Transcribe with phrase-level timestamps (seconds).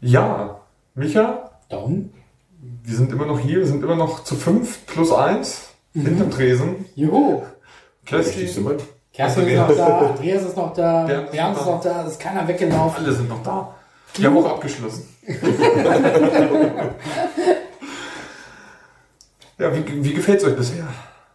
[0.00, 0.60] Ja,
[0.94, 2.10] Micha, Darum?
[2.60, 6.84] wir sind immer noch hier, wir sind immer noch zu fünf plus eins hinterm Tresen.
[6.94, 7.42] Juhu!
[8.04, 8.48] Kerstin,
[9.12, 12.04] Kerstin ist noch da, Andreas ist noch da, Bernd ist Bernd ist noch noch da,
[12.04, 13.04] es ist keiner weggelaufen.
[13.04, 13.74] alle sind noch da.
[14.16, 15.08] Die haben auch abgeschlossen.
[19.58, 20.86] ja, wie, wie gefällt es euch bisher?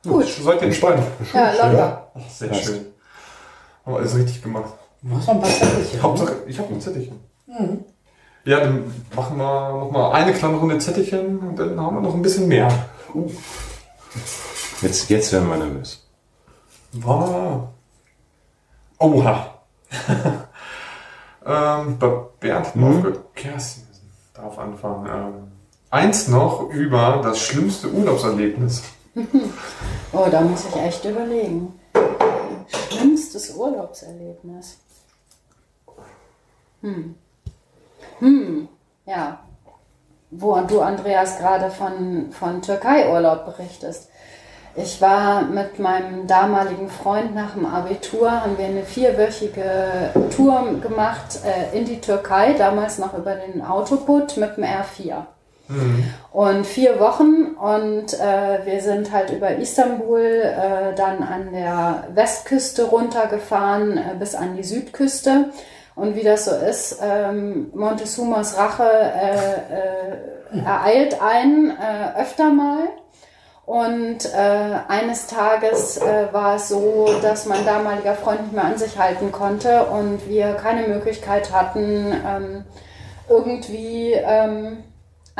[0.04, 0.26] Gut.
[0.28, 1.04] Seid ihr entspannt?
[1.34, 2.12] Ja, locker.
[2.16, 2.86] Ach, sehr schön.
[3.86, 4.74] Haben wir alles richtig gemacht.
[5.02, 6.02] Du hast noch ein paar Zettelchen.
[6.04, 7.20] Hauptsache, ich habe ein Zettelchen.
[8.46, 12.14] Ja, dann machen wir noch mal eine kleine Runde Zettelchen und dann haben wir noch
[12.16, 12.70] ein bisschen mehr.
[14.82, 16.08] Jetzt, jetzt werden wir nervös.
[16.94, 17.68] Wow.
[19.00, 19.56] Oha.
[21.46, 22.08] ähm, bei
[22.40, 23.16] Bernd Mhm.
[23.36, 23.84] Kerstin
[24.34, 25.06] darf anfangen.
[25.08, 25.51] Ähm,
[25.92, 28.84] eins noch über das schlimmste Urlaubserlebnis.
[30.14, 31.80] Oh, da muss ich echt überlegen.
[32.68, 34.78] Schlimmstes Urlaubserlebnis.
[36.82, 37.16] Hm.
[38.20, 38.68] Hm,
[39.06, 39.40] ja.
[40.30, 44.10] Wo du, Andreas, gerade von, von Türkei-Urlaub berichtest.
[44.76, 51.40] Ich war mit meinem damaligen Freund nach dem Abitur, haben wir eine vierwöchige Tour gemacht
[51.46, 55.26] äh, in die Türkei, damals noch über den Autoput mit dem R4.
[56.32, 62.86] Und vier Wochen und äh, wir sind halt über Istanbul äh, dann an der Westküste
[62.86, 65.50] runtergefahren äh, bis an die Südküste.
[65.96, 72.88] Und wie das so ist, ähm, Montezumas Rache äh, äh, ereilt einen äh, öfter mal.
[73.66, 78.78] Und äh, eines Tages äh, war es so, dass mein damaliger Freund nicht mehr an
[78.78, 82.66] sich halten konnte und wir keine Möglichkeit hatten, ähm,
[83.30, 84.84] irgendwie ähm,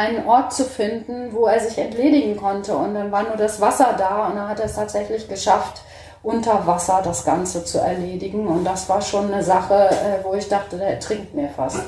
[0.02, 2.76] einen Ort zu finden, wo er sich entledigen konnte.
[2.76, 5.82] Und dann war nur das Wasser da und dann hat er es tatsächlich geschafft,
[6.24, 8.48] unter Wasser das Ganze zu erledigen.
[8.48, 11.82] Und das war schon eine Sache, äh, wo ich dachte, der trinkt mir fast.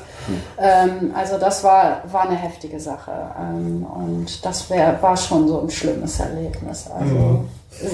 [0.58, 3.12] Ähm, also das war, war eine heftige Sache.
[3.38, 6.90] Ähm, und das wär, war schon so ein schlimmes Erlebnis.
[6.90, 7.44] Also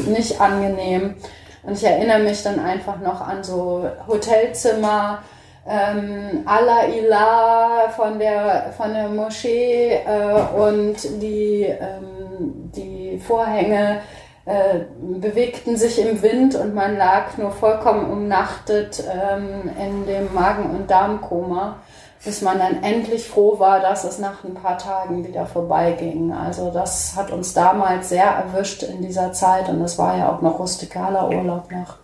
[0.06, 1.16] nicht angenehm.
[1.62, 5.19] Und ich erinnere mich dann einfach noch an so Hotelzimmer,
[5.66, 14.00] ähm, Ala Ilah von der, von der Moschee äh, und die, ähm, die Vorhänge
[14.47, 20.70] äh, bewegten sich im Wind und man lag nur vollkommen umnachtet ähm, in dem Magen-
[20.70, 21.76] und Darmkoma,
[22.25, 26.32] bis man dann endlich froh war, dass es nach ein paar Tagen wieder vorbeiging.
[26.32, 30.41] Also das hat uns damals sehr erwischt in dieser Zeit und es war ja auch
[30.41, 31.99] noch rustikaler Urlaub noch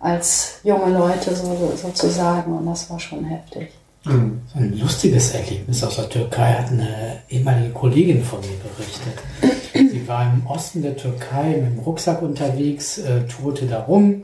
[0.00, 3.72] als junge Leute so, sozusagen und das war schon heftig.
[4.04, 9.92] So ein lustiges Erlebnis aus der Türkei hat eine ehemalige Kollegin von mir berichtet.
[9.92, 14.22] Sie war im Osten der Türkei mit dem Rucksack unterwegs, äh, tourte da rum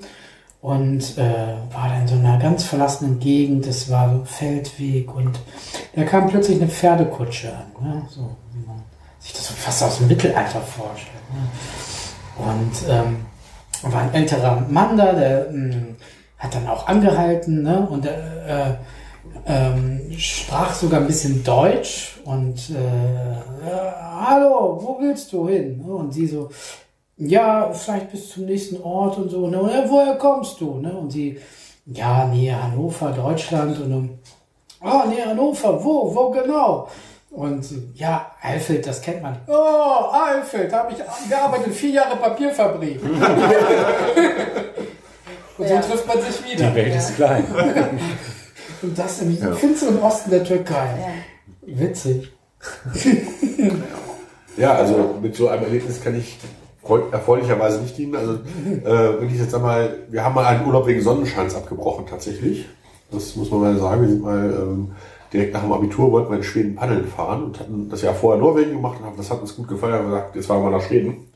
[0.63, 3.67] und äh, war dann in so einer ganz verlassenen Gegend.
[3.67, 5.39] Das war so Feldweg und
[5.95, 7.84] da kam plötzlich eine Pferdekutsche an.
[7.84, 8.03] Ne?
[8.09, 8.83] So, wie man
[9.19, 11.13] sich das fast aus dem Mittelalter vorstellt.
[11.34, 12.47] Ne?
[12.47, 13.17] Und ähm,
[13.93, 15.77] war ein älterer Mann da, der mh,
[16.39, 17.87] hat dann auch angehalten ne?
[17.91, 18.17] und der,
[18.49, 18.75] äh,
[19.47, 25.83] ähm, sprach sogar ein bisschen Deutsch und äh, ja, hallo, wo willst du hin?
[25.84, 25.93] Ne?
[25.93, 26.50] Und sie so,
[27.17, 29.47] ja, vielleicht bis zum nächsten Ort und so.
[29.49, 29.61] Ne?
[29.61, 30.78] Und, ja, woher kommst du?
[30.78, 30.93] Ne?
[30.93, 31.39] Und sie,
[31.87, 33.78] ja, Nähe Hannover, Deutschland.
[33.81, 34.19] Und dann,
[34.81, 36.89] ah, Nähe Hannover, wo, wo genau?
[37.34, 39.37] Und ja, Eifeld, das kennt man.
[39.49, 43.00] Oh, Eifeld, da habe ich gearbeitet, vier Jahre Papierfabrik.
[45.59, 45.81] und so Ja.
[45.81, 46.71] trifft man sich wieder.
[46.71, 47.45] Die Welt ist klein.
[48.83, 50.87] Und das im finsteren Osten der Türkei.
[51.67, 51.78] Ja.
[51.81, 52.33] Witzig.
[54.56, 56.39] Ja, also mit so einem Erlebnis kann ich
[56.81, 58.15] freu- erfreulicherweise nicht dienen.
[58.15, 62.66] Also äh, wenn ich jetzt einmal, wir haben mal einen Urlaub wegen Sonnenscheins abgebrochen tatsächlich.
[63.11, 64.03] Das muss man mal sagen.
[64.03, 64.93] Wir sind mal ähm,
[65.34, 68.41] direkt nach dem Abitur wollten wir in Schweden paddeln fahren und hatten das Jahr vorher
[68.41, 69.95] Norwegen gemacht und haben, das hat uns gut gefallen.
[69.95, 71.27] Haben gesagt, jetzt fahren wir nach Schweden.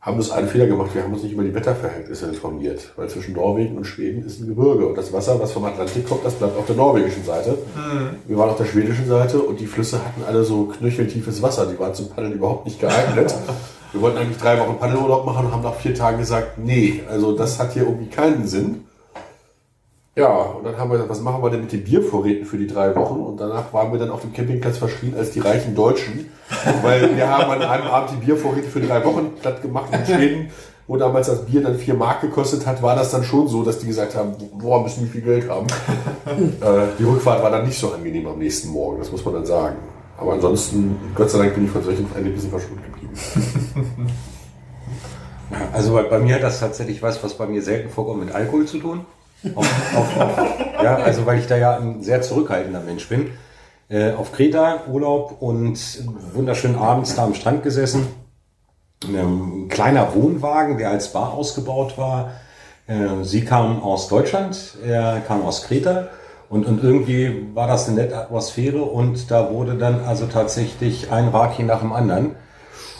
[0.00, 0.94] Haben das einen Fehler gemacht.
[0.94, 4.48] Wir haben uns nicht über die Wetterverhältnisse informiert, weil zwischen Norwegen und Schweden ist ein
[4.48, 7.58] Gebirge und das Wasser, was vom Atlantik kommt, das bleibt auf der norwegischen Seite.
[8.26, 11.66] Wir waren auf der schwedischen Seite und die Flüsse hatten alle so knöcheltiefes Wasser.
[11.66, 13.34] Die waren zum Paddeln überhaupt nicht geeignet.
[13.92, 17.32] Wir wollten eigentlich drei Wochen Paddelurlaub machen und haben nach vier Tagen gesagt, nee, also
[17.36, 18.84] das hat hier irgendwie keinen Sinn.
[20.16, 22.66] Ja, und dann haben wir gesagt, was machen wir denn mit den Biervorräten für die
[22.66, 23.20] drei Wochen?
[23.20, 26.28] Und danach waren wir dann auf dem Campingplatz verschrien als die reichen Deutschen,
[26.82, 30.50] weil wir haben an einem Abend die Biervorräte für drei Wochen platt gemacht in Schweden,
[30.88, 33.78] wo damals das Bier dann vier Mark gekostet hat, war das dann schon so, dass
[33.78, 35.68] die gesagt haben, boah, müssen wir viel Geld haben.
[36.26, 39.46] äh, die Rückfahrt war dann nicht so angenehm am nächsten Morgen, das muss man dann
[39.46, 39.76] sagen.
[40.18, 43.14] Aber ansonsten, Gott sei Dank bin ich von solchen Erlebnissen verschont geblieben.
[45.72, 48.66] Also bei, bei mir hat das tatsächlich was, was bei mir selten vorkommt, mit Alkohol
[48.66, 49.04] zu tun.
[49.54, 50.38] Auf, auf, auf,
[50.82, 53.30] ja, also weil ich da ja ein sehr zurückhaltender Mensch bin.
[53.88, 55.78] Äh, auf Kreta Urlaub und
[56.34, 58.06] wunderschön abends da am Strand gesessen.
[59.04, 62.32] Ein kleiner Wohnwagen, der als Bar ausgebaut war.
[62.86, 66.08] Äh, sie kam aus Deutschland, er kam aus Kreta.
[66.50, 71.28] Und, und irgendwie war das eine nette Atmosphäre und da wurde dann also tatsächlich ein
[71.28, 72.34] Raki nach dem anderen.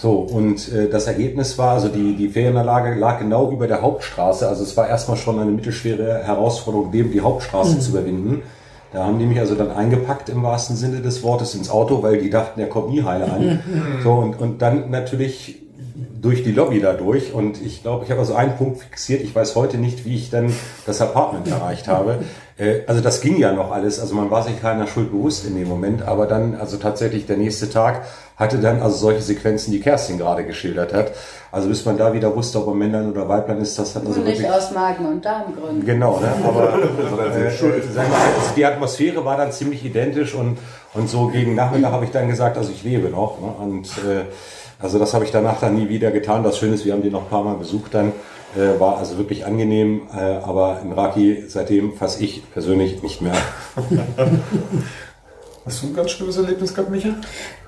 [0.01, 4.49] So, und äh, das Ergebnis war, also die, die Ferienanlage lag genau über der Hauptstraße.
[4.49, 7.81] Also es war erstmal schon eine mittelschwere Herausforderung, neben die Hauptstraße Mhm.
[7.81, 8.43] zu überwinden.
[8.93, 12.17] Da haben die mich also dann eingepackt im wahrsten Sinne des Wortes ins Auto, weil
[12.19, 13.61] die dachten, der kommt nie heile an.
[14.03, 15.61] so, und, und dann natürlich
[16.21, 17.33] durch die Lobby da durch.
[17.33, 19.23] Und ich glaube, ich habe also einen Punkt fixiert.
[19.23, 20.53] Ich weiß heute nicht, wie ich dann
[20.87, 22.21] das Apartment erreicht habe.
[22.61, 23.99] Äh, also das ging ja noch alles.
[23.99, 26.03] Also man war sich keiner Schuld bewusst in dem Moment.
[26.03, 28.03] Aber dann, also tatsächlich der nächste Tag
[28.37, 31.13] hatte dann also solche Sequenzen, die Kerstin gerade geschildert hat.
[31.53, 34.21] Also bis man da wieder wusste, ob man Männlein oder Weiblein ist, das hat also
[34.21, 34.55] Und nicht wirklich...
[34.55, 35.85] aus Magen- und Darmgründen.
[35.85, 36.29] Genau, ne?
[36.45, 36.75] aber
[37.37, 37.83] äh, schuld.
[37.93, 40.59] sagen wir, also die Atmosphäre war dann ziemlich identisch und,
[40.95, 43.41] und so gegen Nachmittag habe ich dann gesagt, also ich lebe noch.
[43.41, 43.47] Ne?
[43.47, 44.25] Und äh,
[44.81, 46.43] also das habe ich danach dann nie wieder getan.
[46.43, 48.13] Das Schöne ist, wir haben die noch ein paar Mal besucht dann.
[48.57, 53.35] Äh, war also wirklich angenehm, äh, aber in Raki seitdem fasse ich persönlich nicht mehr.
[55.65, 57.11] Hast du ein ganz schlimmes Erlebnis gehabt, Micha?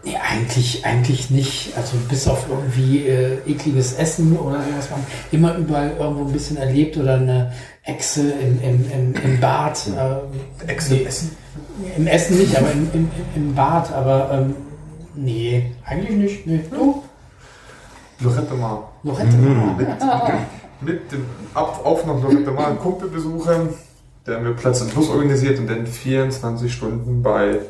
[0.02, 1.76] Nee, eigentlich, eigentlich nicht.
[1.76, 6.56] Also bis auf irgendwie äh, ekliges Essen oder sowas man immer überall irgendwo ein bisschen
[6.56, 7.52] erlebt oder eine
[7.84, 9.78] Echse im, im, im, im Bad.
[9.86, 11.36] Äh, Echse nee, essen?
[11.96, 13.92] Im Essen nicht, aber im, im, im Bad.
[13.92, 14.56] Aber ähm,
[15.14, 16.46] nee, eigentlich nicht.
[16.46, 16.64] Nee.
[16.70, 17.02] Du?
[18.20, 18.92] Lorette Mar.
[19.02, 19.36] Lorette?
[19.36, 19.88] Mit,
[20.80, 23.70] mit dem Ab auf nach Lorette Mar einen Kumpel besuchen,
[24.26, 27.60] der mir Platz im Bus organisiert und dann 24 Stunden bei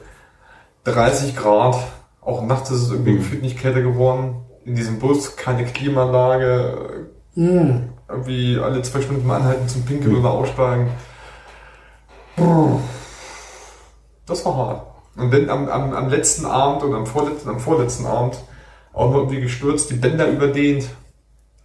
[0.85, 1.77] 30 Grad,
[2.21, 7.89] auch nachts ist es irgendwie gefühlt nicht kälter geworden, in diesem Bus, keine Klimaanlage, Mm.
[8.09, 10.89] irgendwie alle zwei Stunden mal anhalten zum Pinkeln oder aussteigen.
[14.27, 14.87] Das war hart.
[15.17, 18.37] Und dann am, am, am letzten Abend oder am vorletzten, am vorletzten Abend
[18.93, 20.85] auch noch irgendwie gestürzt, die Bänder überdehnt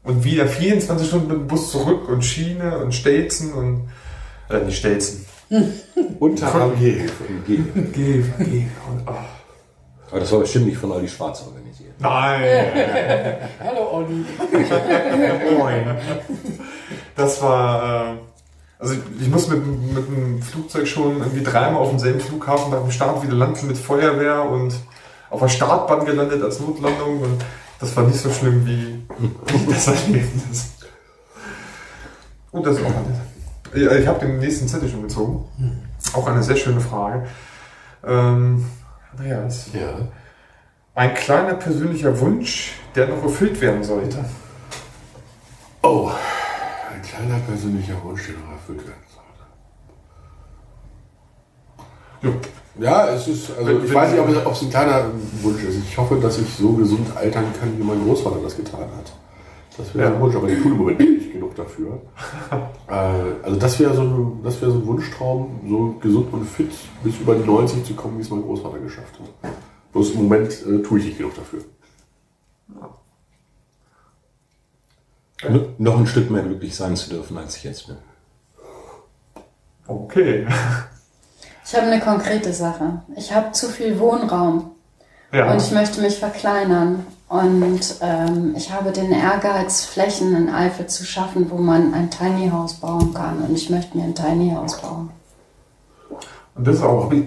[0.04, 3.90] und wieder 24 Stunden mit dem Bus zurück und Schiene und Stelzen und
[4.50, 5.26] äh, nicht Stelzen.
[6.20, 7.24] Unterarm Gehhilfe.
[7.46, 7.60] Geh.
[7.94, 8.68] Geh, geh.
[8.90, 9.38] Und, ach.
[10.10, 11.94] Aber das war bestimmt nicht von Olli Schwarz organisiert.
[12.00, 12.44] Nein!
[13.60, 14.26] Hallo Olli.
[15.58, 15.98] Moin.
[17.16, 18.18] Das war, äh,
[18.80, 22.92] also ich muss mit, mit dem Flugzeug schon irgendwie dreimal auf demselben Flughafen nach dem
[22.92, 24.74] Start wieder landen mit Feuerwehr und
[25.30, 27.44] auf der Startbahn gelandet als Notlandung und
[27.80, 29.04] das war nicht so schlimm wie
[29.70, 30.72] das Erlebnis.
[32.52, 33.76] Und das ist auch.
[33.78, 35.46] Ja, Ich habe den nächsten Zettel schon gezogen.
[36.14, 37.28] Auch eine sehr schöne Frage.
[38.06, 38.66] Ähm,
[39.12, 40.08] Andreas, Ja.
[40.96, 44.24] ein kleiner persönlicher Wunsch, der noch erfüllt werden sollte.
[45.84, 46.10] Oh,
[47.20, 49.46] ein kleiner persönlicher Wunsch, der noch erfüllt werden sollte.
[52.22, 52.34] Jo.
[52.80, 55.06] Ja, es ist, also Wenn- ich wenn- weiß nicht, ob es, ob es ein kleiner
[55.42, 55.78] Wunsch ist.
[55.78, 59.12] Ich hoffe, dass ich so gesund altern kann, wie mein Großvater das getan hat.
[59.78, 60.16] Das wäre Ja.
[60.16, 62.00] ein Wunsch, aber die tun im Moment nicht genug dafür.
[62.88, 62.94] äh,
[63.44, 66.72] also das wäre so, ein- das wäre so ein Wunschtraum, so gesund und fit
[67.04, 69.52] bis über die 90 zu kommen, wie es mein Großvater geschafft hat.
[69.92, 71.62] Bloß im Moment äh, tue ich nicht genug dafür.
[72.68, 72.90] No-
[75.78, 77.98] Noch ein Stück mehr glücklich sein zu dürfen, als ich jetzt bin.
[79.88, 80.48] Okay.
[81.66, 83.02] Ich habe eine konkrete Sache.
[83.16, 84.72] Ich habe zu viel Wohnraum
[85.32, 85.52] Ja.
[85.52, 87.06] und ich möchte mich verkleinern.
[87.30, 92.50] Und ähm, ich habe den Ehrgeiz, Flächen in Eifel zu schaffen, wo man ein Tiny
[92.50, 93.42] House bauen kann.
[93.42, 95.10] Und ich möchte mir ein Tiny House bauen.
[96.56, 97.26] Und das ist auch, habe ich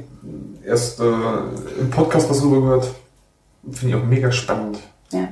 [0.65, 1.05] erst äh,
[1.79, 2.89] im Podcast was darüber gehört.
[3.71, 4.79] Finde ich auch mega spannend.
[5.13, 5.29] Ja.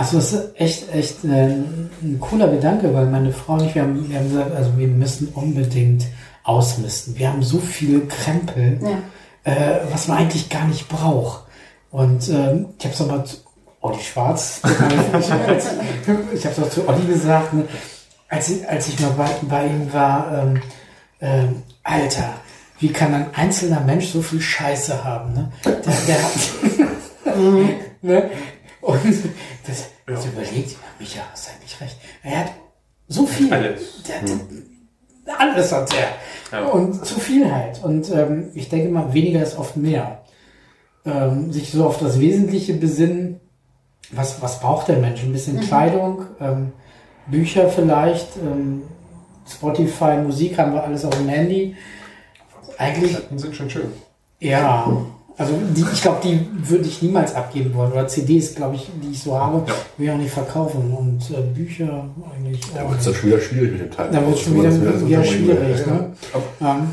[0.00, 3.82] Also das ist echt, echt äh, ein cooler Gedanke, weil meine Frau und ich, wir
[3.82, 6.06] haben, wir haben gesagt, also wir müssen unbedingt
[6.42, 7.18] ausmisten.
[7.18, 9.52] Wir haben so viel Krempel, Ja.
[9.52, 11.42] äh, was man eigentlich gar nicht braucht.
[11.90, 13.36] Und ähm, ich habe es aber zu
[13.82, 17.64] Olli Schwarz, ich habe es auch zu Olli gesagt, ne,
[18.30, 20.62] als, ich, als ich mal bei, bei ihm war, ähm,
[21.20, 22.36] ähm, Alter,
[22.78, 25.34] wie kann ein einzelner Mensch so viel Scheiße haben?
[25.34, 25.52] Ne?
[25.66, 25.74] Der,
[26.06, 27.36] der hat,
[28.00, 28.30] ne?
[28.80, 28.98] Und
[29.66, 31.96] das, das überlegt, ja, Micha, hast eigentlich recht.
[32.22, 32.52] Er hat
[33.08, 33.52] so viel.
[33.52, 34.02] Alles.
[34.06, 34.30] Der hat,
[35.38, 36.58] Alles hat er.
[36.60, 36.66] Ja.
[36.66, 37.82] Und zu viel halt.
[37.82, 40.22] Und ähm, ich denke mal, weniger ist oft mehr.
[41.04, 43.40] Ähm, sich so auf das Wesentliche besinnen.
[44.12, 45.22] Was, was braucht der Mensch?
[45.22, 46.72] Ein bisschen Kleidung, ähm,
[47.28, 48.82] Bücher vielleicht, ähm,
[49.48, 51.76] Spotify, Musik haben wir alles auf dem Handy.
[52.76, 53.92] Eigentlich Die sind schon schön.
[54.40, 54.90] ja,
[55.40, 57.92] Also die, ich glaube, die würde ich niemals abgeben wollen.
[57.92, 59.72] Oder CDs, glaube ich, die ich so habe, Ja.
[59.96, 60.94] will ich auch nicht verkaufen.
[60.94, 62.04] Und äh, Bücher
[62.36, 64.10] eigentlich Da wird es dann schon wieder schwierig mit dem Teil.
[64.12, 65.86] Da wird es schon wieder, wieder schwierig.
[65.86, 66.12] Ne?
[66.60, 66.90] Ähm,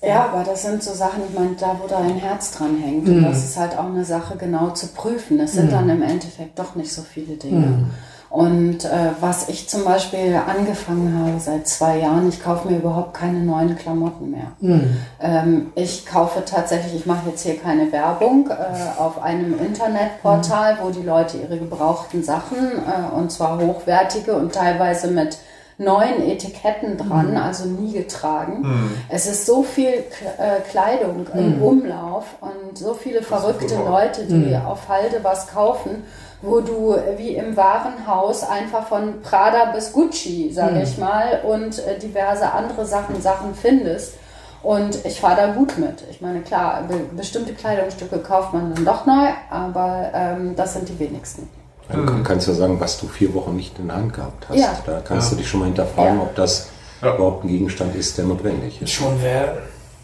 [0.00, 3.08] Ja, aber das sind so Sachen, ich meine, da wo dein Herz dran hängt.
[3.08, 3.16] Mhm.
[3.16, 5.40] Und das ist halt auch eine Sache, genau zu prüfen.
[5.40, 7.66] Es sind dann im Endeffekt doch nicht so viele Dinge.
[7.66, 7.86] Mhm.
[8.32, 13.12] Und äh, was ich zum Beispiel angefangen habe seit zwei Jahren, ich kaufe mir überhaupt
[13.12, 14.52] keine neuen Klamotten mehr.
[14.60, 14.96] Mhm.
[15.20, 20.88] Ähm, ich kaufe tatsächlich, ich mache jetzt hier keine Werbung, äh, auf einem Internetportal, wo
[20.88, 25.36] die Leute ihre gebrauchten Sachen, äh, und zwar hochwertige und teilweise mit
[25.76, 28.64] neuen Etiketten dran, also nie getragen.
[29.08, 34.56] Es ist so viel K äh, Kleidung im Umlauf und so viele verrückte Leute, die
[34.56, 36.04] auf Halde was kaufen,
[36.42, 41.78] wo du äh, wie im Warenhaus einfach von Prada bis Gucci, sage ich mal, und
[41.86, 44.14] äh, diverse andere Sachen, Sachen findest.
[44.62, 46.04] Und ich fahre da gut mit.
[46.10, 50.88] Ich meine, klar, be bestimmte Kleidungsstücke kauft man dann doch neu, aber ähm, das sind
[50.88, 51.48] die wenigsten.
[51.90, 54.56] Du kann- kannst ja sagen, was du vier Wochen nicht in der Hand gehabt hast.
[54.56, 54.72] Ja.
[54.86, 56.22] Da kannst du dich schon mal hinterfragen, Ja.
[56.22, 56.68] ob das
[57.02, 57.14] Ja.
[57.14, 58.92] überhaupt ein Gegenstand ist, der notwendig ist.
[58.92, 59.58] schon wäre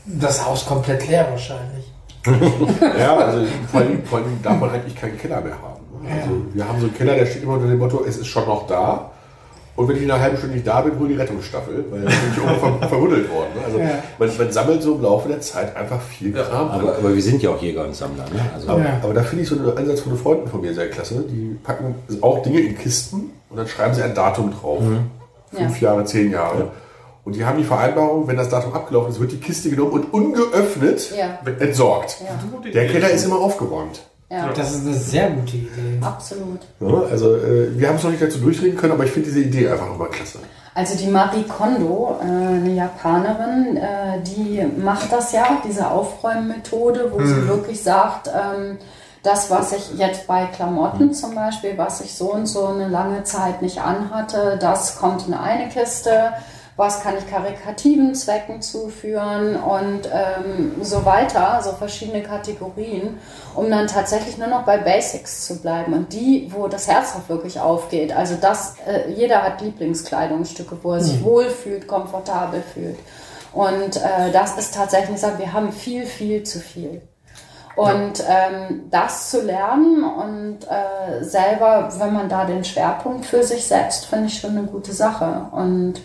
[0.07, 1.93] das Haus komplett leer wahrscheinlich.
[2.99, 5.78] Ja, also vor allem, vor allem darf man eigentlich keinen Keller mehr haben.
[6.05, 8.47] Also wir haben so einen Keller, der steht immer unter dem Motto, es ist schon
[8.47, 9.11] noch da.
[9.77, 12.09] Und wenn ich in einer halben Stunde nicht da bin, hol die Rettungsstaffel, weil dann
[12.09, 13.49] bin ich irgendwo ver verbuddelt worden.
[13.55, 13.65] ne?
[13.65, 14.03] Also Ja.
[14.19, 16.69] man, man sammelt so im Laufe der Zeit einfach viel Kram.
[16.69, 18.25] Aber, aber wir sind ja auch Jäger und Sammler.
[18.25, 18.41] Ne?
[18.53, 18.99] Also, Aber, Ja.
[19.03, 21.25] aber da finde ich so einen Ansatz von Freunden von mir sehr klasse.
[21.31, 24.83] Die packen auch Dinge in Kisten und dann schreiben sie ein Datum drauf.
[25.53, 26.73] Fünf Jahre, zehn Jahre.
[27.25, 30.13] Und die haben die Vereinbarung, wenn das Datum abgelaufen ist, wird die Kiste genommen und
[30.13, 31.39] ungeöffnet Ja.
[31.61, 32.17] entsorgt.
[32.25, 34.01] Ja, Der Keller ist immer aufgewohnt.
[34.31, 35.99] Ja, Das ist eine sehr gute Idee.
[36.01, 36.61] absolut.
[36.81, 39.41] Ja, also äh, wir haben es noch nicht dazu durchreden können, aber ich finde diese
[39.41, 40.39] Idee einfach nochmal klasse.
[40.75, 47.21] Also die Marie Kondo, äh, eine Japanerin, äh, die macht das ja, diese Aufräummethode, wo
[47.25, 48.79] sie wirklich sagt, ähm,
[49.23, 53.25] das, was ich jetzt bei Klamotten zum Beispiel, was ich so und so eine lange
[53.25, 56.33] Zeit nicht anhatte, das kommt in eine Kiste,
[56.79, 63.19] was kann ich karikativen Zwecken zuführen und ähm, so weiter, so verschiedene Kategorien,
[63.57, 67.29] um dann tatsächlich nur noch bei Basics zu bleiben und die, wo das Herz auch
[67.29, 68.17] wirklich aufgeht.
[68.17, 72.99] Also das, äh, jeder hat Lieblingskleidungsstücke, wo er sich wohlfühlt, komfortabel fühlt.
[73.53, 77.03] Und äh, das ist tatsächlich, ich wir haben viel, viel zu viel.
[77.75, 83.67] Und ähm, das zu lernen und äh, selber, wenn man da den Schwerpunkt für sich
[83.67, 85.47] setzt, finde ich schon eine gute Sache.
[85.51, 86.01] Und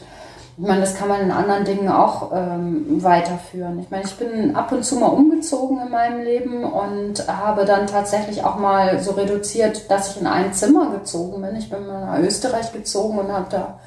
[0.55, 3.79] ich meine, das kann man in anderen Dingen auch ähm, weiterführen.
[3.79, 7.87] Ich meine, ich bin ab und zu mal umgezogen in meinem Leben und habe dann
[7.87, 11.55] tatsächlich auch mal so reduziert, dass ich in ein Zimmer gezogen bin.
[11.55, 13.79] Ich bin mal nach Österreich gezogen und habe da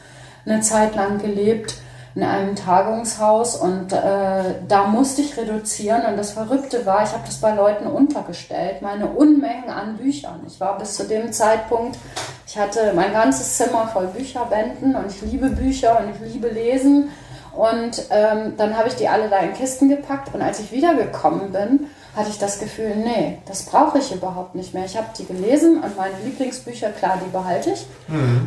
[0.45, 1.77] eine Zeit lang gelebt
[2.17, 7.25] in einem Tagungshaus und äh, da musste ich reduzieren und das Verrückte war, ich habe
[7.27, 10.41] das bei Leuten untergestellt, meine Unmengen an Büchern.
[10.47, 11.99] Ich war bis zu dem Zeitpunkt,
[12.47, 17.11] ich hatte mein ganzes Zimmer voll Bücherbänden und ich liebe Bücher und ich liebe Lesen
[17.53, 21.53] und ähm, dann habe ich die alle da in Kisten gepackt und als ich wiedergekommen
[21.53, 24.87] bin, hatte ich das Gefühl, nee, das brauche ich überhaupt nicht mehr.
[24.87, 27.87] Ich habe die gelesen und meine Lieblingsbücher, klar, die behalte ich.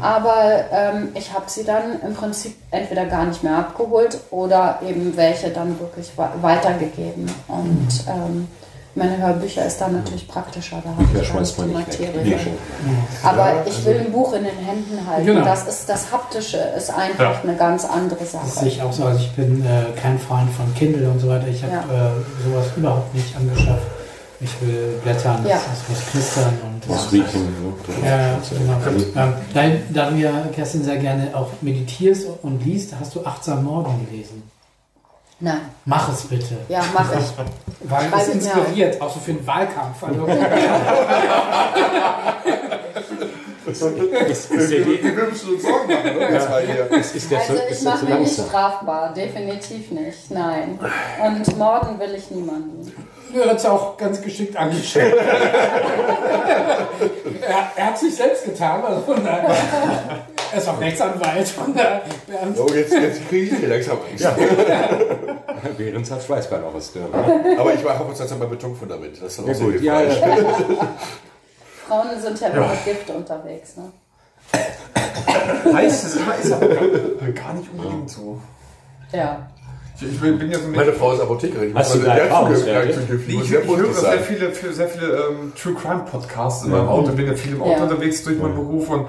[0.02, 5.16] Aber ähm, ich habe sie dann im Prinzip entweder gar nicht mehr abgeholt oder eben
[5.16, 7.30] welche dann wirklich weitergegeben.
[7.48, 8.48] Und ähm,
[9.00, 10.82] meine Hörbücher ist dann natürlich praktischer.
[10.84, 12.14] Da habe Bücher schmeißt man die nicht weg.
[12.16, 12.36] Materie.
[12.36, 12.94] Nee.
[13.24, 15.26] Aber ich will ein Buch in den Händen halten.
[15.26, 15.44] Genau.
[15.46, 17.42] Das ist das Haptische, ist einfach Ja.
[17.42, 18.68] eine ganz andere Das sehe Sache.
[18.68, 19.06] ich auch so.
[19.06, 21.48] Also ich bin äh, kein Freund von Kindle und so weiter.
[21.48, 22.08] Ich habe Ja.
[22.10, 22.12] äh,
[22.48, 23.88] sowas überhaupt nicht angeschafft.
[24.42, 25.58] Ich will blättern, Ja.
[25.58, 27.44] es muss knistern und Das Riechen.
[27.44, 28.08] Ne?
[28.08, 29.26] Ja, ja, genau.
[29.26, 33.66] Ähm, da, da du ja, Kerstin, sehr gerne auch meditierst und liest, hast du Achtsam
[33.66, 34.44] Morgen gelesen.
[35.42, 36.58] Nein, Mach es bitte.
[36.68, 37.90] ja, mache ich.
[37.90, 40.04] Weil Schreib es es inspiriert, auch so für den Wahlkampf.
[40.04, 40.28] Also,
[43.70, 43.82] Ist,
[44.52, 46.28] ist, der, Wir müssen uns Sorgen machen, ne?
[46.32, 46.90] Das war hier.
[46.92, 50.80] ist, ist der Also ich mache mich nicht strafbar, definitiv nicht, nein.
[51.24, 52.92] Und morgen will ich niemanden.
[53.34, 55.16] er hat es auch ganz geschickt angestellt.
[57.48, 59.56] er, er hat sich selbst getan, also von daher.
[60.52, 62.02] Er ist auch Rechtsanwalt, von daher.
[62.28, 62.58] Bernd.
[62.58, 64.26] So, jetzt, jetzt kriege ich hier langsam Angst.
[65.78, 67.06] Während hat Schweißball auch was drin.
[67.58, 69.22] Aber ich mache uns jetzt mal Betonfundament.
[69.22, 69.82] Das ist dann auch Ja, gut.
[69.82, 70.98] Ja, ja.
[71.88, 73.78] Frauen sind ja nur mit Gift unterwegs.
[73.78, 73.92] Ne?
[75.74, 78.40] Heißt es immer, ist aber gar, gar nicht unbedingt so.
[79.12, 79.48] Ja.
[80.02, 80.78] Ich, ich bin ja so mit.
[80.78, 81.70] Meine Frau ist Apothekerin.
[81.72, 82.84] Ich Hast muss du Nee, muss ich, sehr
[83.64, 87.12] ich höre sehr viele, sehr viele ähm, True Crime Podcasts in meinem Auto.
[87.12, 87.84] Bin ja viel im Auto Ja.
[87.84, 89.08] unterwegs durch meinen Beruf und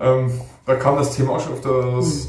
[0.00, 0.30] ähm,
[0.66, 2.28] da kam das Thema auch schon öfters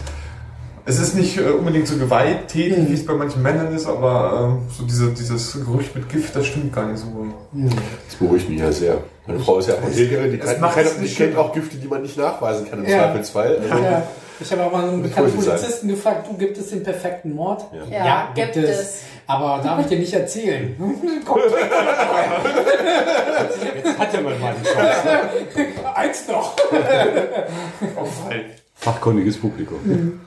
[0.88, 4.68] Es ist nicht äh, unbedingt so gewalttätig, wie es bei manchen Männern ist, aber ähm,
[4.70, 7.08] so diese, dieses Gerücht mit Gift, das stimmt gar nicht so.
[8.08, 9.00] Das beruhigt mich ja sehr.
[9.26, 10.56] Meine Frau ist ja Apothekerin, die, kann,
[11.02, 13.00] die, kennt, auch Gifte, die man nicht nachweisen kann im Ja.
[13.00, 13.58] Zweifelsfall.
[13.58, 14.04] Also, Ja.
[14.39, 15.36] Ich habe auch mal einen bekannten.
[15.36, 17.65] Polizisten gefragt, du gibt es den perfekten Mord?
[17.89, 19.01] Ja, gibt es.
[19.27, 20.75] Aber darf ich dir nicht erzählen.
[23.75, 25.86] Jetzt hat er mal die Chance.
[25.96, 26.56] Eins noch.
[28.75, 30.25] Fachkundiges Publikum.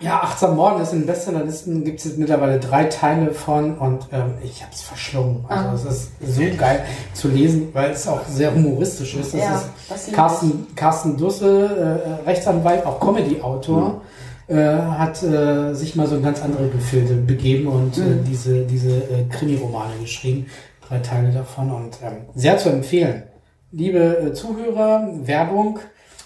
[0.00, 4.32] Ja, Achtsam Morden ist in Bestsellerlisten, gibt es jetzt mittlerweile drei Teile von und ähm,
[4.42, 5.44] ich habe es verschlungen.
[5.46, 9.34] Also es ist so geil zu lesen, weil es auch sehr humoristisch ist.
[9.34, 14.00] Es Ja, das ist Carsten, Carsten Dusse, äh, Rechtsanwalt, auch Comedy-Autor,
[14.48, 18.96] äh, hat äh, sich mal so in ganz andere Gefilde begeben und äh, diese, diese
[18.96, 20.46] äh, Krimi-Romane geschrieben.
[20.88, 23.24] Drei Teile davon und ähm, sehr zu empfehlen.
[23.70, 25.78] Liebe äh, Zuhörer, Werbung.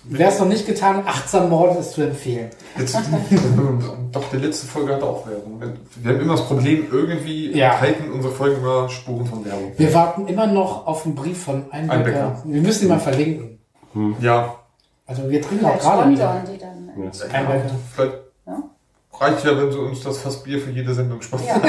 [0.06, 2.50] Wer es noch nicht getan hat, Achtsam Morden ist zu empfehlen.
[2.78, 2.94] Jetzt,
[4.12, 5.62] doch, die letzte Folge hat auch Werbung.
[5.96, 7.72] Wir haben immer das Problem, irgendwie Ja.
[7.72, 9.72] enthalten unsere Folgen immer Spuren von Werbung.
[9.76, 11.94] Wir warten immer noch auf einen Brief von Einbecker.
[11.98, 12.42] Einbecker.
[12.44, 13.58] Wir müssen ihn mal verlinken.
[14.20, 14.56] Ja,
[15.06, 16.42] Also wir trinken auch gerade wieder.
[16.52, 16.90] die dann.
[17.32, 17.70] Einbecker.
[17.94, 18.14] vielleicht
[18.46, 18.62] Ja.
[19.20, 21.62] reicht ja, wenn sie uns das Fass Bier für jede Sendung sponsern.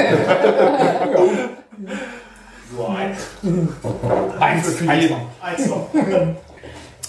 [4.40, 5.16] Eins, Für eins jeden.
[5.16, 5.26] noch.
[5.40, 5.86] Eins noch.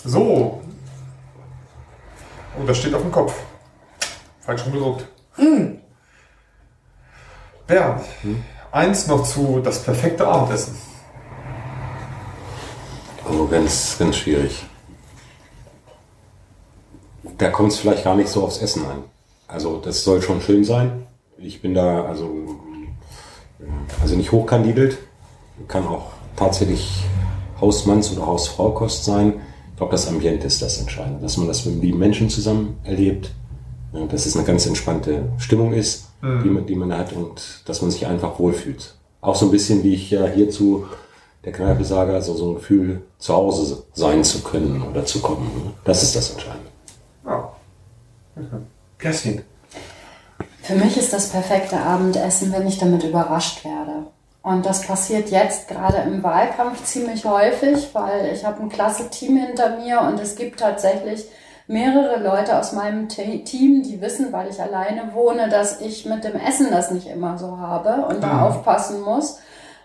[0.06, 0.62] So.
[2.60, 3.34] Oh, das steht auf dem Kopf.
[4.42, 5.08] Falsch rum gedruckt.
[7.68, 8.02] Bernd,
[8.72, 10.76] eins noch zu das perfekte Abendessen.
[13.30, 14.66] Oh, ganz, ganz schwierig.
[17.38, 19.04] Da kommt es vielleicht gar nicht so aufs Essen an.
[19.48, 21.06] Also das soll schon schön sein.
[21.38, 22.58] Ich bin da also,
[23.60, 23.66] äh,
[24.02, 24.98] also nicht hochkandidelt.
[25.68, 27.04] Kann auch tatsächlich
[27.60, 29.42] Hausmanns- oder Hausfraukost sein.
[29.78, 31.22] Ich glaube, das Ambiente ist das Entscheidende.
[31.22, 33.30] Dass man das mit lieben Menschen zusammen erlebt.
[33.94, 37.84] Ja, Dass es eine ganz entspannte Stimmung ist, die, man, die man hat und dass
[37.84, 38.96] man sich einfach wohlfühlt.
[39.22, 40.88] Auch so ein bisschen, wie ich ja hierzu
[41.46, 45.46] der Kneipe sage, also so ein Gefühl, zu Hause sein zu können oder zu kommen.
[45.46, 45.72] ne?
[45.84, 46.72] Das ist das Entscheidende.
[47.24, 47.52] Ja.
[48.98, 49.44] Kerstin.
[50.64, 54.08] Für mich ist das perfekte Abendessen, wenn ich damit überrascht werde.
[54.48, 59.36] Und das passiert jetzt gerade im Wahlkampf ziemlich häufig, weil ich habe ein klasse Team
[59.36, 61.26] hinter mir und es gibt tatsächlich
[61.68, 66.24] mehrere Leute aus meinem Te- Team, die wissen, weil ich alleine wohne, dass ich mit
[66.24, 69.40] dem Essen das nicht immer so habe und da aufpassen muss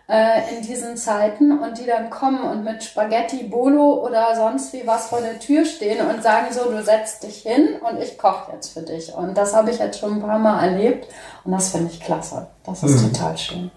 [0.08, 4.86] äh, in diesen Zeiten und die dann kommen und mit Spaghetti Bolo oder sonst wie
[4.86, 8.52] was vor der Tür stehen und sagen so, du setzt dich hin und ich koche
[8.52, 9.12] jetzt für dich.
[9.12, 11.08] Und das habe ich jetzt schon ein paar Mal erlebt
[11.44, 12.46] und das finde ich klasse.
[12.64, 13.72] Das ist total schön.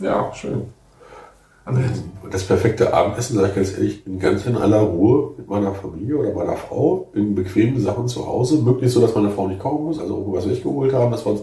[0.00, 0.62] Ja, schön.
[2.30, 5.74] Das perfekte Abendessen, sage ich ganz ehrlich, ich bin ganz in aller Ruhe mit meiner
[5.74, 9.60] Familie oder meiner Frau, in bequemen Sachen zu Hause, möglichst so, dass meine Frau nicht
[9.60, 11.42] kochen muss, also irgendwo was weggeholt haben, dass wir uns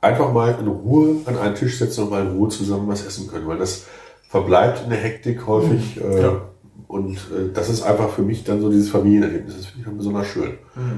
[0.00, 3.28] einfach mal in Ruhe an einen Tisch setzen und mal in Ruhe zusammen was essen
[3.28, 3.84] können, weil das
[4.30, 6.40] verbleibt in der Hektik häufig äh, Ja.
[6.88, 9.98] und äh, das ist einfach für mich dann so dieses Familienerlebnis, das finde ich dann
[9.98, 10.54] besonders schön.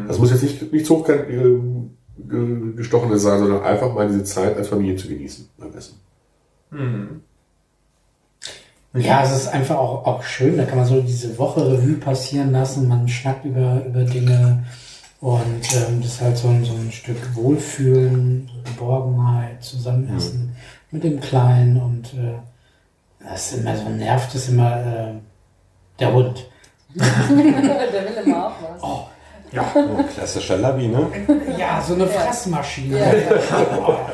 [0.07, 5.09] Das muss jetzt nicht, nichts hochgestochenes sein, sondern einfach mal diese Zeit als Familie zu
[5.09, 5.97] genießen beim Essen.
[8.94, 10.57] Ja, es ist einfach auch, auch schön.
[10.57, 12.88] Da kann man so diese Woche Revue passieren lassen.
[12.88, 14.64] Man schnackt über, über Dinge.
[15.20, 20.57] Und ähm, das ist halt so ein, so ein Stück Wohlfühlen, Geborgenheit, Zusammenessen
[20.90, 21.81] mit dem Kleinen.
[21.81, 22.38] Und äh,
[23.20, 25.12] das ist immer so nervt, ist immer äh,
[25.98, 26.48] der Hund.
[26.94, 28.83] Der will immer auch was.
[29.50, 29.64] Ja.
[29.74, 31.07] Oh, klassischer Labi, ne?
[31.59, 32.98] Ja, so eine Fressmaschine.
[32.98, 34.11] Ja,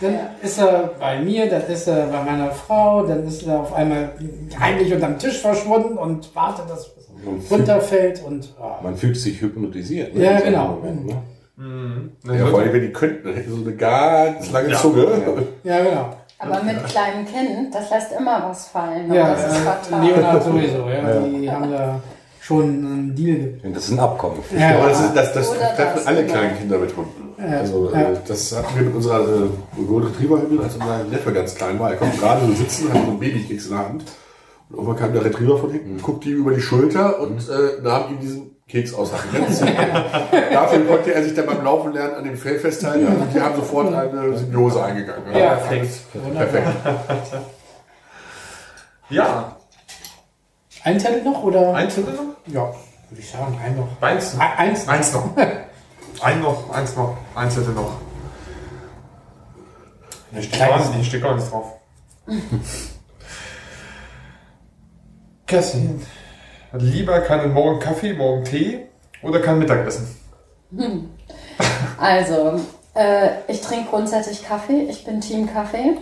[0.00, 3.74] Dann ist er bei mir, dann ist er bei meiner Frau, dann ist er auf
[3.74, 4.12] einmal
[4.58, 8.78] heimlich unterm Tisch verschwunden und wartet, dass es runterfällt und ah.
[8.82, 10.14] man fühlt sich hypnotisiert.
[10.14, 10.68] Ja, so einem genau.
[10.68, 11.22] Moment, ne?
[11.60, 14.78] Ne, Ja, vor allem, wenn die könnten, dann hätten sie so eine ganz lange Ja.
[14.78, 15.06] Zunge.
[15.64, 16.10] ja genau.
[16.38, 19.12] Aber mit kleinem Kind, das lässt immer was fallen.
[19.12, 20.06] Ja, das ist äh, fatal.
[20.06, 21.20] Leonard sowieso, ja.
[21.20, 22.00] Die haben da
[22.48, 23.60] schon einen Deal.
[23.62, 24.38] Und das ist ein Abkommen.
[24.58, 26.32] Ja, Aber das, ist, das, das treffen das, alle genau.
[26.38, 27.34] kleinen Kinder mit Hunden.
[27.38, 27.58] Ja.
[27.58, 28.00] Also, Ja.
[28.00, 31.90] äh, das hatten wir mit unserer äh, Golden Retriever als unser Neffe ganz klein war.
[31.90, 34.04] Er konnte gerade so sitzen, hat so einen Babykeks in der Hand.
[34.70, 38.12] Und irgendwann kam der Retriever von hinten, guckte ihm über die Schulter und äh, nahm
[38.12, 39.12] ihm diesen Keks aus.
[39.12, 43.06] Hat ihn ganz Dafür konnte er sich dann beim Laufen lernen an dem Fell festhalten.
[43.06, 45.22] Also die haben sofort eine Symbiose eingegangen.
[45.34, 45.90] Ja, perfekt.
[46.34, 46.66] Perfekt.
[49.10, 49.57] Ja.
[50.84, 51.74] Ein Zettel noch oder?
[51.74, 52.36] Eins hätte noch?
[52.46, 52.62] Ja,
[53.10, 53.88] würde ich sagen, ein noch.
[54.00, 54.40] Eins noch.
[54.40, 54.88] Ein- Eins noch.
[54.96, 55.36] Eins noch.
[56.20, 57.92] Ein noch, eins noch, eins hätte noch.
[60.32, 61.74] Hier steht gar nicht, steht gar nichts drauf.
[65.46, 66.04] Kerstin,
[66.72, 68.86] lieber keinen Morgen Kaffee, morgen Tee
[69.22, 70.06] oder kein Mittagessen?
[71.98, 72.60] Also, äh,
[73.46, 74.86] ich trinke grundsätzlich Kaffee.
[74.90, 75.96] Ich bin Team Kaffee.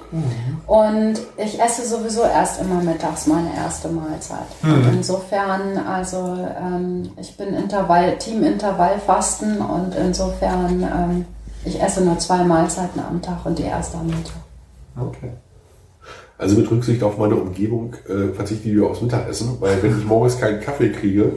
[0.66, 4.46] Und ich esse sowieso erst immer mittags meine erste Mahlzeit.
[4.62, 11.24] Und insofern, also ähm, ich bin Intervall, Team Intervallfasten und insofern, ähm,
[11.64, 14.36] ich esse nur zwei Mahlzeiten am Tag und die erste am Mittag.
[14.98, 15.32] Okay.
[16.38, 20.38] Also mit Rücksicht auf meine Umgebung äh, verzichte ich aufs Mittagessen, weil wenn ich morgens
[20.38, 21.32] keinen Kaffee kriege,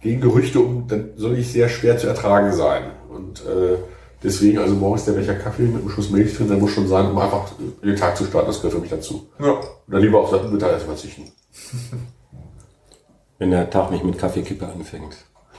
[0.00, 2.82] gehen Gerüchte um, dann soll ich sehr schwer zu ertragen sein.
[3.08, 3.78] Und äh,
[4.24, 7.10] deswegen also morgens der Becher Kaffee mit einem Schuss Milch drin, der muss schon sein,
[7.10, 8.48] um einfach in den Tag zu starten.
[8.48, 9.28] Das gehört für mich dazu.
[9.38, 9.52] Ja.
[9.52, 11.30] Und dann lieber auf das Mittagessen verzichten.
[13.38, 15.16] Wenn der Tag nicht mit Kaffeekippe anfängt.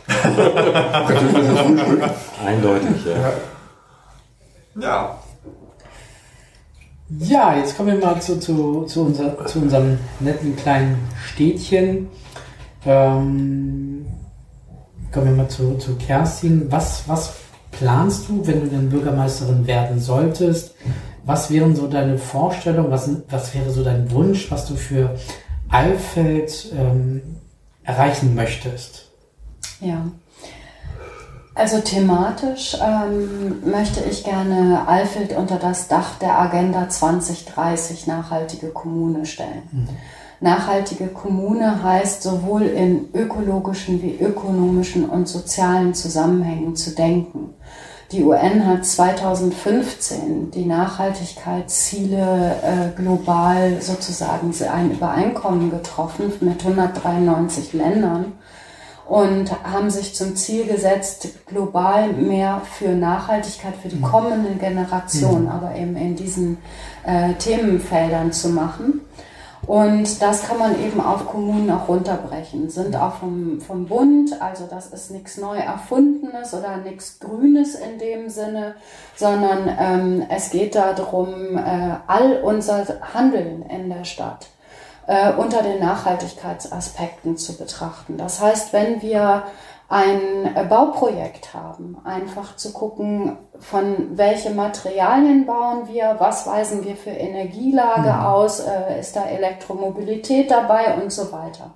[2.45, 3.33] Eindeutig, ja.
[4.81, 5.19] Ja.
[7.19, 12.07] Ja, jetzt kommen wir mal zu, zu, zu, unser, zu unserem netten kleinen Städtchen.
[12.85, 14.07] Ähm,
[15.11, 16.65] kommen wir mal zu, zu Kerstin.
[16.71, 17.44] Was, was
[17.77, 20.75] planst du, wenn du dann Bürgermeisterin werden solltest?
[21.25, 22.91] Was wären so deine Vorstellungen?
[22.91, 25.15] Was, was wäre so dein Wunsch, was du für
[25.69, 27.21] Alfeld ähm,
[27.83, 29.09] erreichen möchtest?
[29.81, 30.05] Ja.
[31.55, 39.25] Also thematisch ähm, möchte ich gerne Alfeld unter das Dach der Agenda 2030 nachhaltige Kommune
[39.25, 39.87] stellen.
[40.41, 47.53] Nachhaltige Kommune heißt sowohl in ökologischen wie ökonomischen und sozialen Zusammenhängen zu denken.
[48.11, 58.33] Die UN hat 2015 die Nachhaltigkeitsziele äh, global sozusagen ein Übereinkommen getroffen mit 193 Ländern
[59.07, 65.75] und haben sich zum Ziel gesetzt, global mehr für Nachhaltigkeit für die kommenden Generationen, aber
[65.75, 66.57] eben in diesen
[67.05, 68.94] äh, Themenfeldern zu machen.
[69.67, 72.69] Und das kann man eben auf Kommunen auch runterbrechen.
[72.69, 77.97] Sind auch vom, vom Bund, also das ist nichts neu erfundenes oder nichts Grünes in
[77.97, 78.75] dem Sinne,
[79.15, 84.47] sondern ähm, es geht darum, äh, all unser Handeln in der Stadt
[85.07, 88.17] äh, unter den Nachhaltigkeitsaspekten zu betrachten.
[88.17, 89.43] Das heißt, wenn wir
[89.87, 96.95] ein äh, Bauprojekt haben, einfach zu gucken, von welche Materialien bauen wir, was weisen wir
[96.95, 101.75] für Energielage aus, äh, ist da Elektromobilität dabei und so weiter.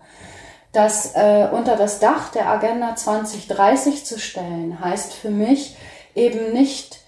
[0.71, 5.77] Das äh, unter das Dach der Agenda 2030 zu stellen, heißt für mich
[6.15, 6.99] eben nicht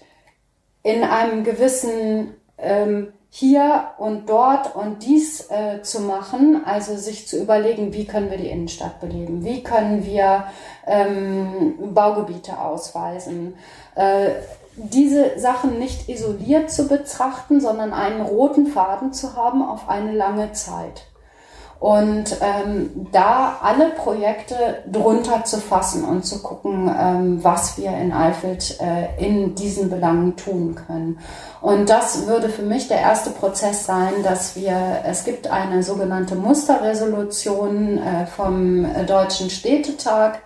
[0.82, 7.40] in einem gewissen ähm, hier und dort und dies äh, zu machen, also sich zu
[7.40, 10.44] überlegen, wie können wir die Innenstadt beleben, wie können wir
[10.86, 13.54] ähm, Baugebiete ausweisen,
[13.94, 14.32] äh,
[14.76, 20.52] diese Sachen nicht isoliert zu betrachten, sondern einen roten Faden zu haben auf eine lange
[20.52, 21.06] Zeit.
[21.82, 28.12] Und ähm, da alle Projekte drunter zu fassen und zu gucken, ähm, was wir in
[28.12, 31.18] Eifeld äh, in diesen Belangen tun können.
[31.60, 36.36] Und das würde für mich der erste Prozess sein, dass wir, es gibt eine sogenannte
[36.36, 40.38] Musterresolution äh, vom Deutschen Städtetag,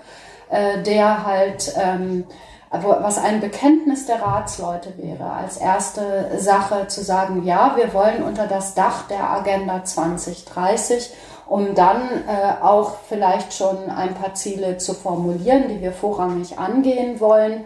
[0.48, 2.24] äh, der halt, ähm,
[2.70, 8.46] was ein Bekenntnis der Ratsleute wäre, als erste Sache zu sagen, ja, wir wollen unter
[8.46, 11.12] das Dach der Agenda 2030
[11.46, 17.20] um dann äh, auch vielleicht schon ein paar Ziele zu formulieren, die wir vorrangig angehen
[17.20, 17.64] wollen.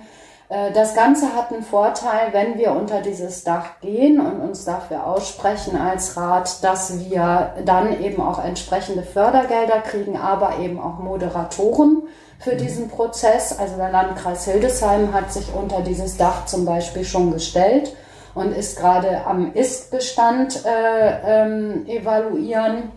[0.50, 5.06] Äh, das Ganze hat einen Vorteil, wenn wir unter dieses Dach gehen und uns dafür
[5.06, 12.02] aussprechen als Rat, dass wir dann eben auch entsprechende Fördergelder kriegen, aber eben auch Moderatoren
[12.38, 13.58] für diesen Prozess.
[13.58, 17.96] Also der Landkreis Hildesheim hat sich unter dieses Dach zum Beispiel schon gestellt
[18.34, 22.92] und ist gerade am Ist-Bestand äh, ähm, evaluieren.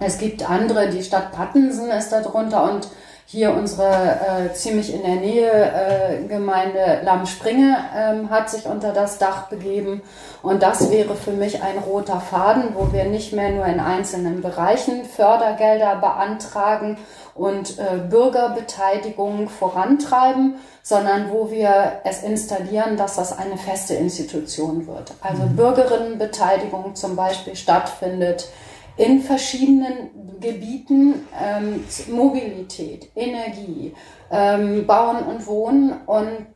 [0.00, 2.88] Es gibt andere, die Stadt Pattensen ist da drunter und
[3.30, 9.18] hier unsere äh, ziemlich in der Nähe äh, Gemeinde Lammspringe ähm, hat sich unter das
[9.18, 10.00] Dach begeben.
[10.42, 14.40] Und das wäre für mich ein roter Faden, wo wir nicht mehr nur in einzelnen
[14.40, 16.96] Bereichen Fördergelder beantragen
[17.34, 25.12] und äh, Bürgerbeteiligung vorantreiben, sondern wo wir es installieren, dass das eine feste Institution wird.
[25.20, 28.48] Also Bürgerinnenbeteiligung zum Beispiel stattfindet
[28.96, 33.94] in verschiedenen Gebieten ähm, Mobilität, Energie,
[34.30, 36.46] ähm, Bauen und Wohnen und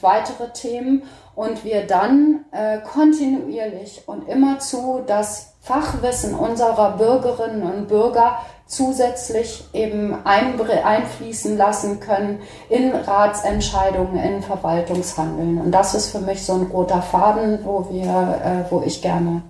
[0.00, 1.02] weitere Themen
[1.34, 10.14] und wir dann äh, kontinuierlich und immerzu das Fachwissen unserer Bürgerinnen und Bürger zusätzlich eben
[10.24, 15.60] einfließen lassen können in Ratsentscheidungen, in Verwaltungshandeln.
[15.60, 19.42] Und das ist für mich so ein roter Faden, wo wir, äh, wo ich gerne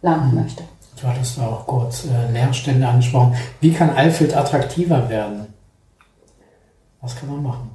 [0.00, 0.64] landen möchte.
[1.02, 3.34] Du hattest auch kurz äh, Leerstände angesprochen.
[3.60, 5.52] Wie kann Alfeld attraktiver werden?
[7.00, 7.70] Was kann man machen?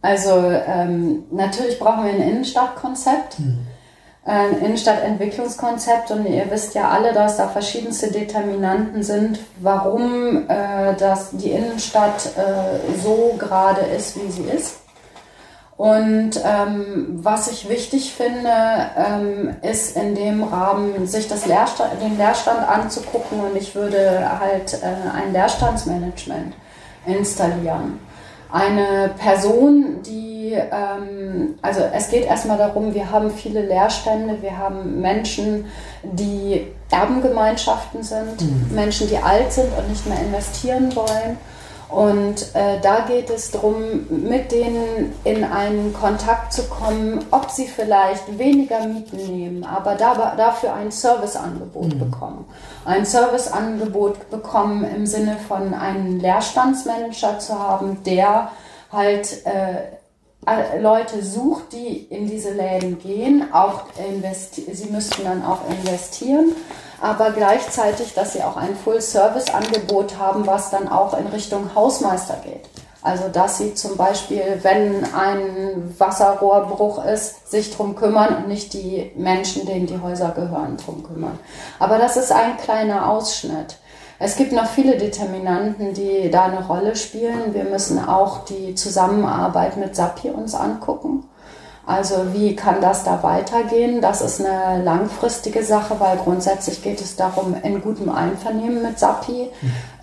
[0.00, 3.66] Also ähm, natürlich brauchen wir ein Innenstadtkonzept, Mhm.
[4.24, 11.30] ein Innenstadtentwicklungskonzept und ihr wisst ja alle, dass da verschiedenste Determinanten sind, warum äh, das,
[11.32, 14.77] die Innenstadt äh, so gerade ist, wie sie ist.
[15.78, 18.50] Und ähm, was ich wichtig finde,
[18.96, 24.74] ähm, ist in dem Rahmen, sich das Leerstand, den Leerstand anzugucken und ich würde halt
[24.82, 26.52] äh, ein Leerstandsmanagement
[27.06, 28.00] installieren.
[28.50, 35.00] Eine Person, die, ähm, also es geht erstmal darum, wir haben viele Leerstände, wir haben
[35.00, 35.66] Menschen,
[36.02, 41.38] die Erbengemeinschaften sind, Menschen, die alt sind und nicht mehr investieren wollen.
[41.88, 47.66] Und äh, da geht es darum, mit denen in einen Kontakt zu kommen, ob sie
[47.66, 52.44] vielleicht weniger Mieten nehmen, aber da, dafür ein Serviceangebot bekommen.
[52.84, 58.50] Ein Serviceangebot bekommen im Sinne von einem Leerstandsmanager zu haben, der
[58.92, 65.60] halt äh, Leute sucht, die in diese Läden gehen, auch investi sie müssten dann auch
[65.70, 66.54] investieren,
[67.00, 72.68] aber gleichzeitig, dass sie auch ein Full-Service-Angebot haben, was dann auch in Richtung Hausmeister geht.
[73.00, 79.12] Also dass sie zum Beispiel, wenn ein Wasserrohrbruch ist, sich drum kümmern und nicht die
[79.16, 81.38] Menschen, denen die Häuser gehören, drum kümmern.
[81.78, 83.78] Aber das ist ein kleiner Ausschnitt.
[84.18, 87.54] Es gibt noch viele Determinanten, die da eine Rolle spielen.
[87.54, 91.24] Wir müssen auch die Zusammenarbeit mit SAPI uns angucken.
[91.88, 94.02] Also wie kann das da weitergehen?
[94.02, 99.48] Das ist eine langfristige Sache, weil grundsätzlich geht es darum, in gutem Einvernehmen mit SAPI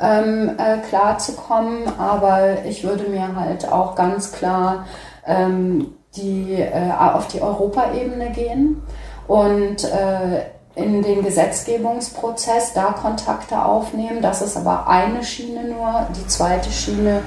[0.01, 1.83] ähm, äh, klarzukommen.
[1.99, 4.87] Aber ich würde mir halt auch ganz klar
[5.27, 8.81] ähm, die, äh, auf die Europaebene gehen
[9.27, 10.41] und äh,
[10.75, 14.21] in den Gesetzgebungsprozess da Kontakte aufnehmen.
[14.21, 16.07] Das ist aber eine Schiene nur.
[16.15, 17.21] Die zweite Schiene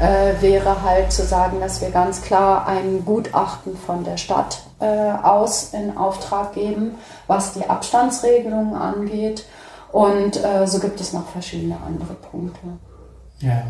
[0.00, 4.86] äh, wäre halt zu sagen, dass wir ganz klar ein Gutachten von der Stadt äh,
[4.86, 6.92] aus in Auftrag geben,
[7.26, 9.44] was die Abstandsregelungen angeht.
[9.92, 12.60] Und äh, so gibt es noch verschiedene andere Punkte.
[13.40, 13.62] Ja.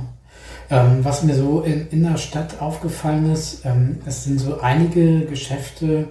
[0.71, 5.27] Ähm, was mir so in, in der Stadt aufgefallen ist, ähm, es sind so einige
[5.27, 6.09] Geschäfte,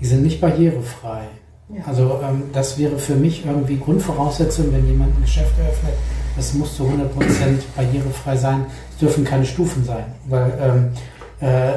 [0.00, 1.28] die sind nicht barrierefrei.
[1.74, 1.82] Ja.
[1.86, 5.94] Also ähm, das wäre für mich irgendwie Grundvoraussetzung, wenn jemand ein Geschäft eröffnet,
[6.38, 6.88] es muss zu 100%
[7.76, 8.66] barrierefrei sein.
[8.90, 10.88] Es dürfen keine Stufen sein, weil ähm,
[11.40, 11.72] äh,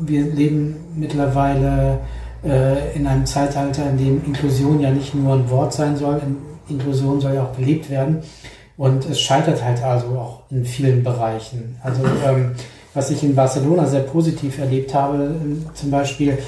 [0.00, 2.00] wir leben mittlerweile
[2.44, 6.20] äh, in einem Zeitalter, in dem Inklusion ja nicht nur ein Wort sein soll,
[6.68, 8.18] Inklusion soll ja auch gelebt werden.
[8.76, 11.76] Und es scheitert halt also auch in vielen Bereichen.
[11.82, 12.52] Also ähm,
[12.94, 16.38] was ich in Barcelona sehr positiv erlebt habe, ähm, zum Beispiel,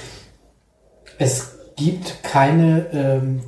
[1.18, 1.49] es
[1.80, 3.40] gibt keine ähm,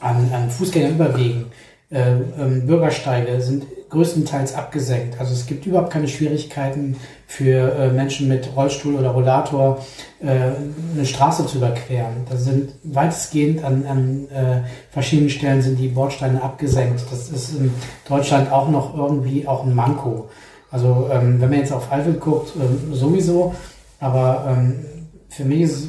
[0.00, 1.46] an, an Fußgängerüberwegen.
[1.90, 5.20] Äh, ähm, Bürgersteige sind größtenteils abgesenkt.
[5.20, 9.84] Also es gibt überhaupt keine Schwierigkeiten für äh, Menschen mit Rollstuhl oder Rollator
[10.20, 10.52] äh,
[10.94, 12.24] eine Straße zu überqueren.
[12.30, 17.02] Da sind weitestgehend an, an äh, verschiedenen Stellen sind die Bordsteine abgesenkt.
[17.10, 17.70] Das ist in
[18.08, 20.30] Deutschland auch noch irgendwie auch ein Manko.
[20.70, 23.54] Also ähm, wenn man jetzt auf Alfred guckt, ähm, sowieso,
[24.00, 24.86] aber ähm,
[25.28, 25.88] für mich ist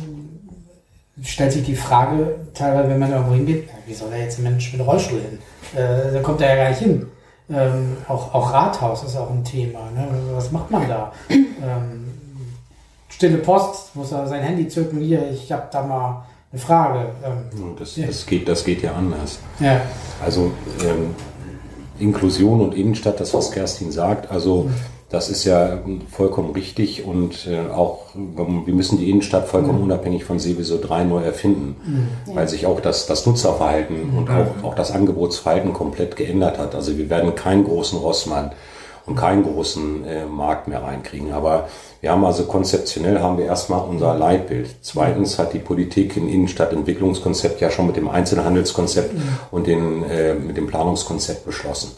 [1.23, 4.73] stellt sich die Frage, teilweise, wenn man irgendwo hingeht, wie soll da jetzt ein Mensch
[4.73, 5.39] mit Rollstuhl hin?
[5.75, 7.05] Äh, da kommt er ja gar nicht hin.
[7.49, 9.79] Ähm, auch, auch Rathaus ist auch ein Thema.
[9.95, 10.07] Ne?
[10.33, 11.11] Was macht man da?
[11.29, 12.05] Ähm,
[13.09, 17.09] stille Post, muss er sein Handy zücken, hier, ich habe da mal eine Frage.
[17.23, 18.07] Ähm, Das, Ja.
[18.07, 19.39] das, geht, das geht ja anders.
[19.59, 19.81] ja,
[20.23, 20.51] Also
[20.85, 21.15] ähm,
[21.99, 24.69] Inklusion und Innenstadt, das was Kerstin sagt, also
[25.13, 30.25] das ist ja vollkommen richtig und äh, auch ähm, wir müssen die Innenstadt vollkommen unabhängig
[30.25, 31.75] von Seveso 3 neu erfinden,
[32.25, 36.73] weil sich auch das, das Nutzerverhalten und auch, auch das Angebotsverhalten komplett geändert hat.
[36.73, 38.53] Also wir werden keinen großen Rossmann
[39.05, 41.31] und keinen großen äh, Markt mehr reinkriegen.
[41.31, 41.69] Aber
[42.03, 44.75] wir haben also konzeptionell haben wir erstmal unser Leitbild.
[44.81, 49.15] Zweitens hat die Politik ein Innenstadtentwicklungskonzept ja schon mit dem Einzelhandelskonzept
[49.51, 51.91] und den, äh, mit dem Planungskonzept beschlossen.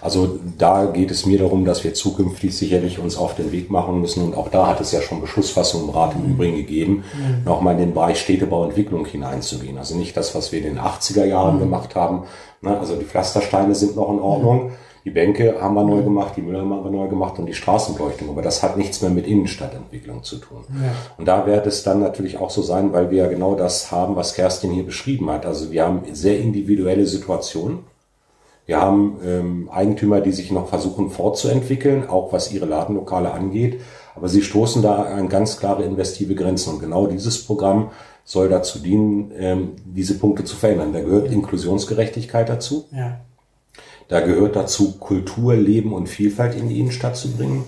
[0.00, 4.00] Also da geht es mir darum, dass wir zukünftig sicherlich uns auf den Weg machen
[4.00, 7.04] müssen und auch da hat es ja schon Beschlussfassung im Rat im Übrigen gegeben,
[7.44, 9.78] nochmal in den Bereich Städtebauentwicklung hineinzugehen.
[9.78, 12.24] Also nicht das, was wir in den 80er Jahren gemacht haben.
[12.62, 12.76] Ne?
[12.80, 14.72] Also die Pflastersteine sind noch in Ordnung.
[15.04, 18.28] Die Bänke haben wir neu gemacht, die Müller haben wir neu gemacht und die Straßenbeleuchtung.
[18.28, 20.64] Aber das hat nichts mehr mit Innenstadtentwicklung zu tun.
[21.18, 24.14] Und da wird es dann natürlich auch so sein, weil wir ja genau das haben,
[24.14, 25.44] was Kerstin hier beschrieben hat.
[25.44, 27.80] Also wir haben sehr individuelle Situationen.
[28.64, 33.80] Wir haben ähm, Eigentümer, die sich noch versuchen fortzuentwickeln, auch was ihre Ladenlokale angeht.
[34.14, 36.74] Aber sie stoßen da an ganz klare investive Grenzen.
[36.74, 37.90] Und genau dieses Programm
[38.22, 40.92] soll dazu dienen, ähm, diese Punkte zu verändern.
[40.92, 42.86] Da gehört Inklusionsgerechtigkeit dazu.
[42.92, 43.18] ja.
[44.08, 47.64] Da gehört dazu, Kultur, Leben und Vielfalt in die Innenstadt zu bringen.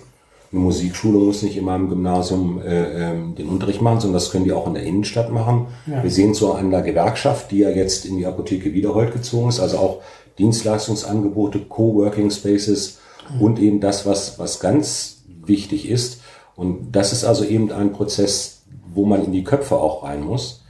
[0.53, 4.45] Eine Musikschule muss nicht immer im Gymnasium äh, ähm, den Unterricht machen, sondern das können
[4.45, 5.67] die auch in der Innenstadt machen.
[5.87, 6.03] Ja.
[6.03, 9.59] Wir sehen so an der Gewerkschaft, die ja jetzt in die Apotheke Wiederhold gezogen ist,
[9.59, 10.03] also auch
[10.39, 12.99] Dienstleistungsangebote, Coworking Spaces
[13.41, 16.21] und eben das, was, was ganz wichtig ist.
[16.57, 18.63] Und das ist also eben ein Prozess,
[18.95, 20.64] wo man in die Köpfe auch rein muss.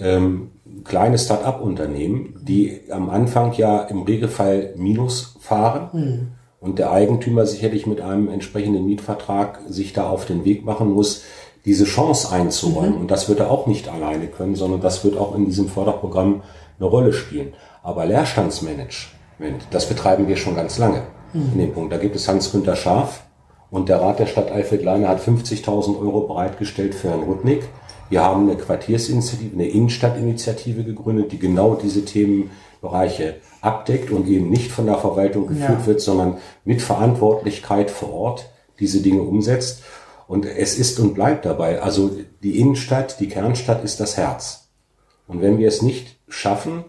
[0.00, 0.50] Ähm,
[0.84, 5.90] kleine Start-up-Unternehmen, die am Anfang ja im Regelfall Minus fahren
[6.60, 11.22] und der Eigentümer sicherlich mit einem entsprechenden Mietvertrag sich da auf den Weg machen muss,
[11.64, 12.96] diese Chance einzuräumen.
[12.96, 16.42] Und das wird er auch nicht alleine können, sondern das wird auch in diesem Förderprogramm
[16.78, 17.52] eine Rolle spielen.
[17.82, 21.02] Aber Leerstandsmanagement, das betreiben wir schon ganz lange
[21.52, 21.92] in dem Punkt.
[21.92, 23.22] Da gibt es Hans-Günther Scharf
[23.70, 27.68] und der Rat der Stadt Eifeld-Leine hat 50.000 Euro bereitgestellt für Herrn Rudnick.
[28.10, 34.70] Wir haben eine Quartiersinitiative, eine Innenstadtinitiative gegründet, die genau diese Themenbereiche abdeckt und eben nicht
[34.70, 35.86] von der Verwaltung geführt Ja.
[35.86, 39.82] wird, sondern mit Verantwortlichkeit vor Ort diese Dinge umsetzt.
[40.26, 41.80] Und es ist und bleibt dabei.
[41.80, 42.10] Also
[42.42, 44.68] die Innenstadt, die Kernstadt ist das Herz.
[45.26, 46.84] Und wenn wir es nicht schaffen,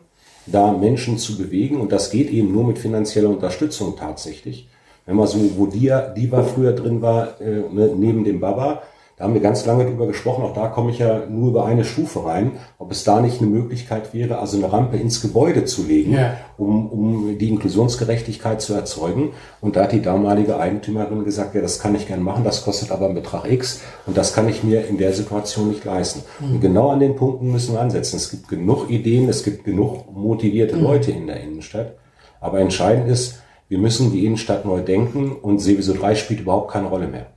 [0.45, 4.67] da Menschen zu bewegen, und das geht eben nur mit finanzieller Unterstützung tatsächlich,
[5.05, 8.83] wenn man so, wo Dia, Diva früher drin war, äh, ne, neben dem Baba,
[9.19, 11.83] da haben wir ganz lange drüber gesprochen, auch da komme ich ja nur über eine
[11.83, 15.83] Stufe rein, ob es da nicht eine Möglichkeit wäre, also eine Rampe ins Gebäude zu
[15.83, 16.37] legen, Ja.
[16.57, 19.31] um, um die Inklusionsgerechtigkeit zu erzeugen.
[19.59, 22.91] Und da hat die damalige Eigentümerin gesagt, ja, das kann ich gern machen, das kostet
[22.91, 26.21] aber einen Betrag X und das kann ich mir in der Situation nicht leisten.
[26.39, 28.15] Und genau an den Punkten müssen wir ansetzen.
[28.15, 31.95] Es gibt genug Ideen, es gibt genug motivierte Leute in der Innenstadt.
[32.39, 36.87] Aber entscheidend ist, wir müssen die Innenstadt neu denken und Seveso 3 spielt überhaupt keine
[36.87, 37.27] Rolle mehr.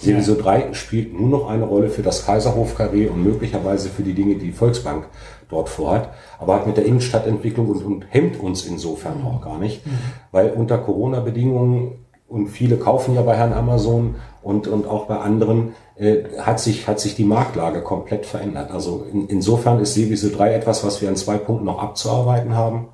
[0.00, 4.34] Seveso 3 spielt nur noch eine Rolle für das Kaiserhof-Karree und möglicherweise für die Dinge,
[4.34, 5.08] die die Volksbank
[5.48, 9.82] dort vorhat, aber hat mit der Innenstadtentwicklung und, und hemmt uns insofern auch gar nicht,
[10.30, 15.74] weil unter Corona-Bedingungen und viele kaufen ja bei Herrn Amazon und, und auch bei anderen,
[15.96, 18.70] äh, hat, sich, hat sich die Marktlage komplett verändert.
[18.70, 22.88] Also in, insofern ist Seveso 3 etwas, was wir an zwei Punkten noch abzuarbeiten haben.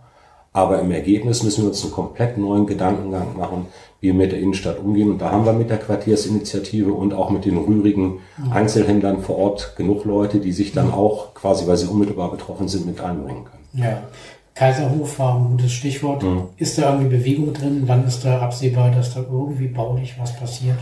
[0.54, 3.66] Aber im Ergebnis müssen wir uns einen komplett neuen Gedankengang machen,
[4.00, 5.10] wie wir mit der Innenstadt umgehen.
[5.10, 9.74] Und da haben wir mit der Quartiersinitiative und auch mit den rührigen Einzelhändlern vor Ort
[9.76, 13.84] genug Leute, die sich dann auch quasi, weil sie unmittelbar betroffen sind, mit einbringen können.
[13.84, 14.04] Ja.
[14.54, 16.24] Kaiserhof war ein gutes Stichwort.
[16.56, 17.82] Ist da irgendwie Bewegung drin?
[17.86, 20.78] Wann ist da absehbar, dass da irgendwie baulich was passiert?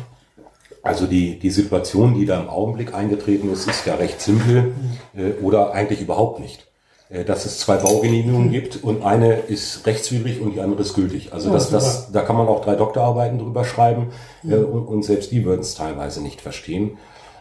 [0.83, 4.75] Also die, die Situation, die da im Augenblick eingetreten ist, ist ja recht simpel
[5.17, 6.67] äh, oder eigentlich überhaupt nicht.
[7.13, 11.33] Äh, dass es zwei Baugenehmigungen gibt und eine ist rechtswidrig und die andere ist gültig.
[11.33, 14.09] Also Ja, das, das, da kann man auch drei Doktorarbeiten drüber schreiben
[14.49, 16.97] äh, und, und selbst die würden es teilweise nicht verstehen.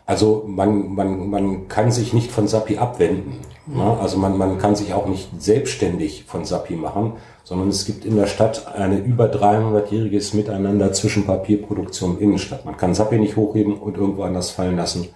[0.06, 3.38] Also man, man, man kann sich nicht von SAPI abwenden.
[3.66, 3.98] Ne?
[4.02, 7.14] Also man, man kann sich auch nicht selbstständig von SAPI machen,
[7.46, 12.66] sondern es gibt in der Stadt eine über 300-jähriges Miteinander zwischen Papierproduktion und Innenstadt.
[12.66, 15.08] Man kann SAPI nicht hochheben und irgendwo anders fallen lassen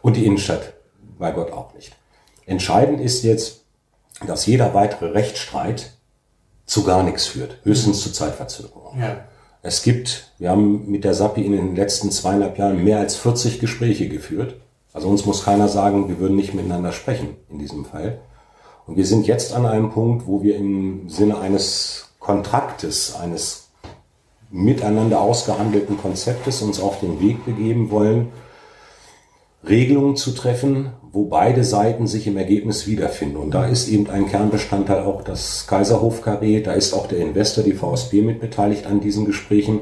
[0.00, 0.72] und die Innenstadt
[1.18, 1.94] bei Gott auch nicht.
[2.46, 3.61] Entscheidend ist jetzt,
[4.26, 5.92] dass jeder weitere Rechtsstreit
[6.66, 8.98] zu gar nichts führt, höchstens zu Zeitverzögerung.
[8.98, 9.24] Ja.
[9.62, 13.60] Es gibt, wir haben mit der SAPI in den letzten zweieinhalb Jahren mehr als 40
[13.60, 14.56] Gespräche geführt.
[14.92, 18.18] Also uns muss keiner sagen, wir würden nicht miteinander sprechen in diesem Fall.
[18.86, 23.68] Und wir sind jetzt an einem Punkt, wo wir im Sinne eines Kontraktes, eines
[24.50, 28.32] miteinander ausgehandelten Konzeptes uns auf den Weg begeben wollen,
[29.66, 33.36] Regelungen zu treffen, wo beide Seiten sich im Ergebnis wiederfinden.
[33.36, 37.74] Und da ist eben ein Kernbestandteil auch das Kaiserhof-Karree, da ist auch der Investor, die
[37.74, 39.80] VSB mit beteiligt an diesen Gesprächen.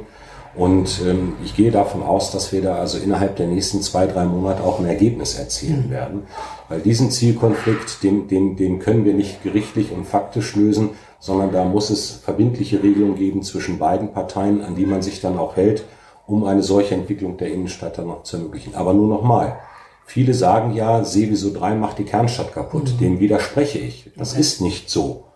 [0.56, 4.24] Und ähm, ich gehe davon aus, dass wir da also innerhalb der nächsten zwei, drei
[4.24, 6.22] Monate auch ein Ergebnis erzielen werden.
[6.68, 10.90] Weil diesen Zielkonflikt, den, den, den können wir nicht gerichtlich und faktisch lösen,
[11.20, 15.38] sondern da muss es verbindliche Regelungen geben zwischen beiden Parteien, an die man sich dann
[15.38, 15.84] auch hält,
[16.26, 18.74] um eine solche Entwicklung der Innenstadt dann noch zu ermöglichen.
[18.74, 19.60] Aber nur nochmal.
[20.12, 23.01] Viele sagen ja, Seveso 3 macht die Kernstadt kaputt.
[23.01, 24.11] Dem widerspreche ich.
[24.16, 25.27] Das ist nicht so.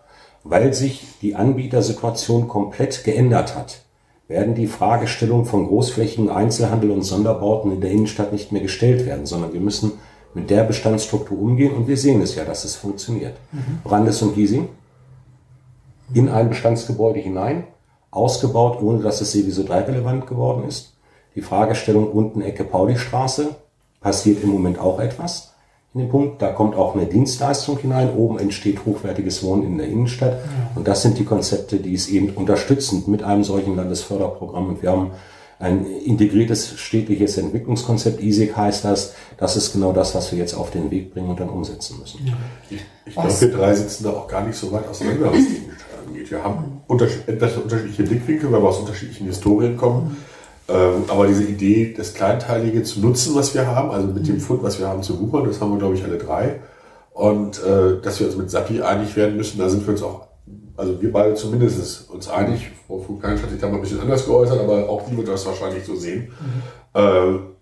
[0.43, 3.83] Weil sich die Anbietersituation komplett geändert hat,
[4.27, 9.25] werden die Fragestellungen von großflächigen Einzelhandel und Sonderbauten in der Innenstadt nicht mehr gestellt werden,
[9.25, 9.93] sondern wir müssen
[10.33, 13.37] mit der Bestandsstruktur umgehen und wir sehen es ja, dass es funktioniert.
[13.85, 14.67] Brandes und Giesing
[16.13, 17.63] in ein Bestandsgebäude hinein,
[18.11, 20.97] ausgebaut, ohne dass es Seveso 3 relevant geworden ist.
[21.33, 23.55] Die Fragestellung unten Ecke Paulistraße,
[24.05, 25.55] passiert im Moment auch etwas
[25.95, 26.39] in dem Punkt.
[26.39, 28.13] Da kommt auch eine Dienstleistung hinein.
[28.15, 30.37] Oben entsteht hochwertiges Wohnen in der Innenstadt.
[30.75, 34.69] Und das sind die Konzepte, die es eben unterstützend mit einem solchen Landesförderprogramm.
[34.69, 35.11] Und wir haben
[35.57, 38.21] ein integriertes städtliches Entwicklungskonzept.
[38.21, 39.15] ISIG heißt das.
[39.37, 42.31] Das ist genau das, was wir jetzt auf den Weg bringen und dann umsetzen müssen.
[42.69, 45.55] Ich, ich glaube, wir drei sitzen da auch gar nicht so weit auseinander, was die
[45.55, 46.29] Innenstadt angeht.
[46.29, 50.15] Wir haben unterschied etwas unterschiedliche Blickwinkel, weil wir aus unterschiedlichen Historien kommen.
[50.67, 54.63] Ähm, aber diese Idee, das Kleinteilige zu nutzen, was wir haben, also mit dem Fund,
[54.63, 56.59] was wir haben, zu wuchern, das haben wir, glaube ich, alle drei.
[57.13, 60.27] Und äh, dass wir uns mit Sappi einig werden müssen, da sind wir uns auch,
[60.75, 62.71] also wir beide zumindest uns einig.
[62.87, 65.45] Frau Fulkansch hat sich da mal ein bisschen anders geäußert, aber auch die wird das
[65.45, 66.33] wahrscheinlich so sehen.
[66.93, 67.55] Mhm.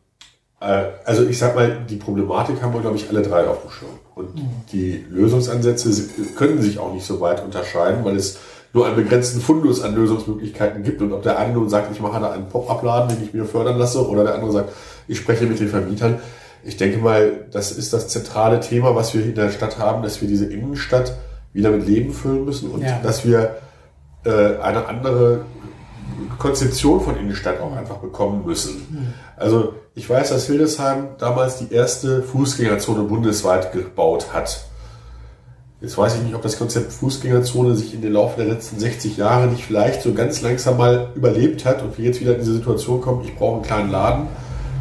[0.64, 3.70] Äh, also ich sag mal, die Problematik haben wir, glaube ich, alle drei auf dem
[3.70, 4.00] Schirm.
[4.16, 4.50] Und mhm.
[4.72, 5.92] die Lösungsansätze
[6.36, 8.40] können sich auch nicht so weit unterscheiden, weil es
[8.74, 11.02] nur einen begrenzten Fundus an Lösungsmöglichkeiten gibt.
[11.02, 13.78] Und ob der eine nun sagt, ich mache da einen Pop-Up-Laden, den ich mir fördern
[13.78, 14.70] lasse, oder der andere sagt,
[15.08, 16.20] ich spreche mit den Vermietern.
[16.64, 20.22] Ich denke mal, das ist das zentrale Thema, was wir in der Stadt haben, dass
[20.22, 21.14] wir diese Innenstadt
[21.52, 23.00] wieder mit Leben füllen müssen und ja.
[23.04, 23.58] dass wir
[24.26, 25.42] äh, eine andere
[26.40, 28.88] Konzeption von Innenstadt auch einfach bekommen müssen.
[28.90, 29.14] Mhm.
[29.38, 34.66] Also ich weiß, dass Hildesheim damals die erste Fußgängerzone bundesweit gebaut hat.
[35.84, 39.18] Jetzt weiß ich nicht, ob das Konzept Fußgängerzone sich in den Laufe der letzten 60
[39.18, 42.54] Jahre nicht vielleicht so ganz langsam mal überlebt hat und wir jetzt wieder in diese
[42.54, 44.28] Situation kommen, ich brauche einen kleinen Laden,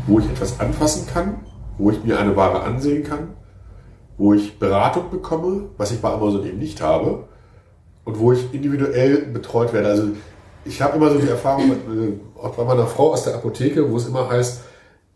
[0.07, 1.41] wo ich etwas anfassen kann,
[1.77, 3.31] wo ich mir eine Ware ansehen kann,
[4.17, 7.25] wo ich Beratung bekomme, was ich bei Amazon eben nicht habe,
[8.05, 9.89] und wo ich individuell betreut werde.
[9.89, 10.05] Also
[10.65, 13.91] ich habe immer so die Erfahrung mit, äh, auch bei meiner Frau aus der Apotheke,
[13.91, 14.61] wo es immer heißt,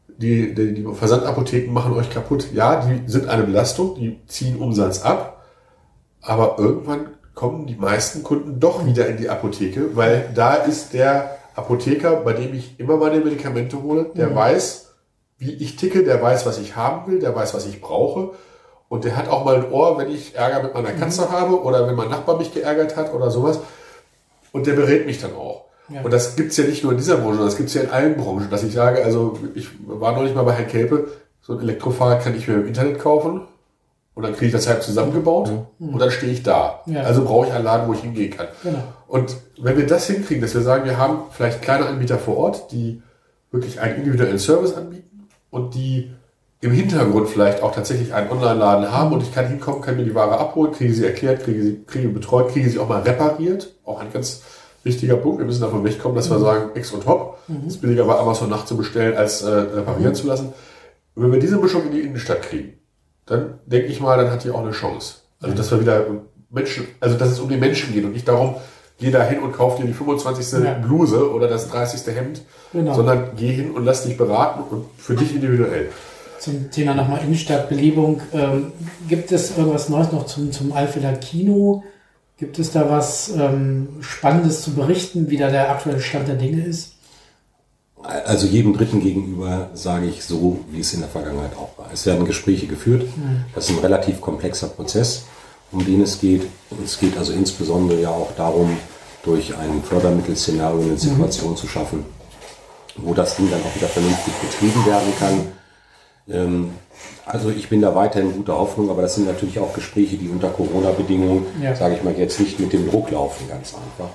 [0.09, 2.49] die, die, die Versandapotheken machen euch kaputt.
[2.53, 5.36] Ja, die sind eine Belastung, die ziehen Umsatz ab
[6.27, 11.39] aber irgendwann kommen die meisten Kunden doch wieder in die Apotheke, weil da ist der
[11.55, 14.35] Apotheker, bei dem ich immer meine Medikamente hole, der mhm.
[14.35, 14.95] weiß,
[15.39, 18.31] wie ich ticke, der weiß, was ich haben will, der weiß, was ich brauche.
[18.89, 21.33] Und der hat auch mal ein Ohr, wenn ich Ärger mit meiner Katze mhm.
[21.33, 23.61] habe oder wenn mein Nachbar mich geärgert hat oder sowas.
[24.53, 25.67] Und der berät mich dann auch.
[25.89, 26.01] Ja.
[26.03, 28.51] Und das gibt's ja nicht nur in dieser Branche, das gibt's ja in allen Branchen,
[28.51, 31.09] dass ich sage, also ich war noch nicht mal bei Herrn Kelpe,
[31.43, 33.43] so ein Elektrofahrrad kann ich mir im Internet kaufen
[34.17, 35.91] und dann kriege ich das halb zusammengebaut mhm.
[35.91, 36.81] und dann stehe ich da.
[36.87, 37.03] Ja.
[37.03, 38.47] Also brauche ich einen Laden, wo ich hingehen kann.
[38.63, 38.83] Genau.
[39.07, 42.73] Und wenn wir das hinkriegen, dass wir sagen, wir haben vielleicht kleine Anbieter vor Ort,
[42.73, 43.03] die
[43.51, 46.11] wirklich einen individuellen Service anbieten und die
[46.63, 50.15] im Hintergrund vielleicht auch tatsächlich einen Online-Laden haben und ich kann hinkommen, kann mir die
[50.15, 53.75] Ware abholen, kriege sie erklärt, kriege sie kriege betreut, kriege sie auch mal repariert.
[53.85, 54.43] Auch ein ganz
[54.83, 55.41] wichtiger Punkt.
[55.41, 56.37] Wir müssen davon wegkommen, dass mhm.
[56.37, 57.39] wir sagen, Ex und Top.
[57.49, 57.67] Mhm.
[57.67, 60.17] ist billiger bei Amazon Nacht zu bestellen, als äh, reparieren mhm.
[60.17, 60.55] zu lassen.
[61.15, 62.79] Wenn wir diese Mischung in die Innenstadt kriegen,
[63.27, 65.17] dann denke ich mal, dann hat die auch eine Chance.
[65.41, 66.07] Also, dass wir wieder
[66.51, 68.55] Menschen, also, dass es um die Menschen geht und nicht darum,
[68.99, 70.65] geh da hin und kauf dir die 25.
[70.65, 70.75] Ja.
[70.75, 72.15] Bluse oder das 30.
[72.15, 72.95] Hemd, genau.
[72.95, 75.91] sondern geh hin und lass dich beraten und für dich individuell.
[76.39, 78.21] Zum Thema nochmal Innenstadtbelebung.
[78.33, 78.73] Ähm,
[79.09, 81.83] gibt es irgendwas Neues noch zum, zum Alfelder Kino?
[82.39, 86.65] Gibt es da was ähm, Spannendes zu berichten, wie da der aktuelle Stand der Dinge
[86.65, 86.96] ist?
[88.03, 91.91] Also jedem Dritten gegenüber sage ich so, wie es in der Vergangenheit auch war.
[91.93, 93.03] Es werden Gespräche geführt.
[93.17, 93.45] Mhm.
[93.55, 95.25] Das ist ein relativ komplexer Prozess,
[95.73, 96.47] um den es geht.
[96.85, 98.77] Es geht also insbesondere ja auch darum,
[99.25, 101.57] durch ein Fördermittelszenario eine Situation mhm.
[101.57, 102.05] zu schaffen,
[102.97, 105.49] wo das Ding dann auch wieder vernünftig betrieben werden kann.
[106.29, 106.71] Ähm,
[107.25, 110.51] also ich bin da weiterhin guter Hoffnung, aber das sind natürlich auch Gespräche, die unter
[110.51, 111.75] Corona-Bedingungen, ja.
[111.75, 114.11] sage ich mal, jetzt nicht mit dem Druck laufen, ganz einfach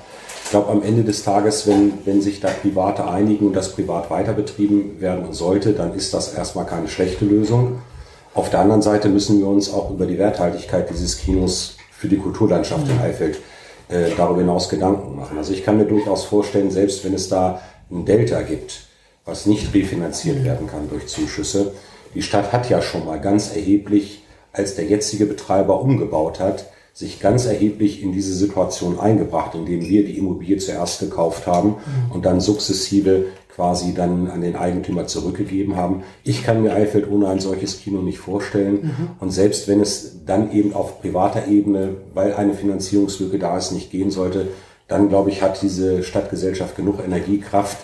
[0.52, 4.34] glaube, am Ende des Tages, wenn, wenn sich da Private einigen und das privat weiter
[4.34, 7.82] betrieben werden sollte, dann ist das erstmal keine schlechte Lösung.
[8.34, 12.18] Auf der anderen Seite müssen wir uns auch über die Werthaltigkeit dieses Kinos für die
[12.18, 13.39] Kulturlandschaft in Eifeld
[13.89, 15.38] äh, darüber hinaus Gedanken machen.
[15.38, 18.88] Also ich kann mir durchaus vorstellen, selbst wenn es da ein Delta gibt,
[19.26, 21.74] was nicht refinanziert werden kann durch Zuschüsse,
[22.14, 24.24] die Stadt hat ja schon mal ganz erheblich,
[24.54, 30.06] als der jetzige Betreiber umgebaut hat, sich ganz erheblich in diese Situation eingebracht, indem wir
[30.06, 32.12] die Immobilie zuerst gekauft haben mhm.
[32.12, 33.26] und dann sukzessive
[33.56, 36.04] quasi dann an den Eigentümer zurückgegeben haben.
[36.24, 38.74] Ich kann mir Eifeld ohne ein solches Kino nicht vorstellen.
[38.74, 39.08] Mhm.
[39.20, 43.92] Und selbst wenn es dann eben auf privater Ebene, weil eine Finanzierungslücke da ist, nicht
[43.92, 44.48] gehen sollte,
[44.88, 47.78] dann glaube ich, hat diese Stadtgesellschaft genug Energiekraft,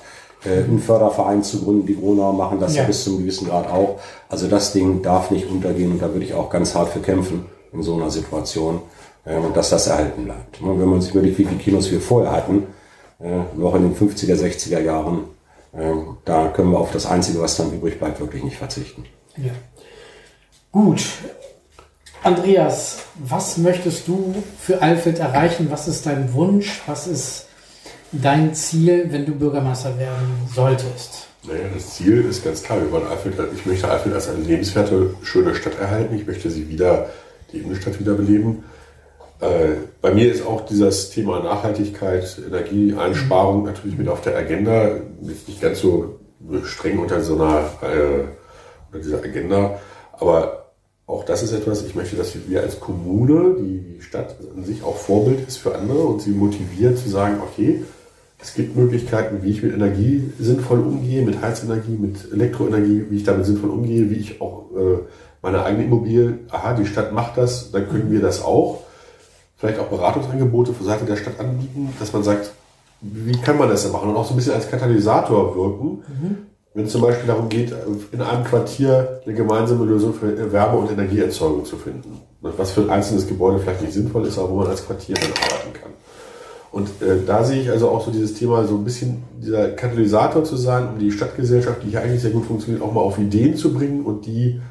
[0.45, 1.85] äh, einen Förderverein zu gründen.
[1.85, 2.83] Die Gronauer machen das ja.
[2.83, 3.99] bis zum gewissen Grad auch.
[4.29, 7.45] Also das Ding darf nicht untergehen und da würde ich auch ganz hart für kämpfen
[7.73, 8.81] in so einer Situation
[9.27, 10.61] und dass das erhalten bleibt.
[10.61, 12.67] Und wenn man sich überlegt, wie viele Kinos wir vorher hatten,
[13.55, 15.25] noch in den 50er, 60er Jahren,
[16.23, 19.05] da können wir auf das Einzige, was dann übrig bleibt, wirklich nicht verzichten.
[19.35, 19.51] Ja.
[20.71, 21.03] Gut.
[22.23, 25.67] Andreas, was möchtest du für Alfred erreichen?
[25.69, 26.81] Was ist dein Wunsch?
[26.87, 27.47] Was ist
[28.11, 31.27] dein Ziel, wenn du Bürgermeister werden solltest?
[31.43, 32.81] Naja, das Ziel ist ganz klar.
[32.81, 36.15] Wir wollen Alfred, ich möchte Alfred als eine lebenswerte, schöne Stadt erhalten.
[36.15, 37.09] Ich möchte sie wieder,
[37.51, 38.63] die Innenstadt wiederbeleben.
[40.01, 44.91] Bei mir ist auch dieses Thema Nachhaltigkeit, Energieeinsparung natürlich mit auf der Agenda.
[45.21, 46.19] Nicht ganz so
[46.63, 48.23] streng unter so einer äh,
[48.87, 49.79] unter dieser Agenda,
[50.13, 50.71] aber
[51.05, 54.97] auch das ist etwas, ich möchte, dass wir als Kommune, die Stadt an sich auch
[54.97, 57.83] Vorbild ist für andere und sie motiviert zu sagen, okay,
[58.39, 63.23] Es gibt Möglichkeiten, wie ich mit Energie sinnvoll umgehe, mit Heizenergie, mit Elektroenergie, wie ich
[63.23, 64.99] damit sinnvoll umgehe, wie ich auch äh,
[65.41, 68.83] meine eigene Immobilie, aha, die Stadt macht das, dann können wir das auch.
[69.57, 72.51] Vielleicht auch Beratungsangebote von Seite der Stadt anbieten, dass man sagt,
[73.01, 76.03] wie kann man das denn machen und auch so ein bisschen als Katalysator wirken,
[76.73, 77.73] wenn es zum Beispiel darum geht,
[78.11, 82.21] in einem Quartier eine gemeinsame Lösung für Wärme- und Energieerzeugung zu finden.
[82.41, 85.31] Was für ein einzelnes Gebäude vielleicht nicht sinnvoll ist, aber wo man als Quartier dann
[85.31, 85.91] arbeiten kann.
[86.71, 90.43] Und äh, da sehe ich also auch so dieses Thema, so ein bisschen dieser Katalysator
[90.43, 93.55] zu sein, um die Stadtgesellschaft, die hier eigentlich sehr gut funktioniert, auch mal auf Ideen
[93.55, 94.61] zu bringen und die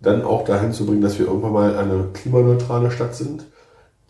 [0.00, 3.44] dann auch dahin zu bringen, dass wir irgendwann mal eine klimaneutrale Stadt sind,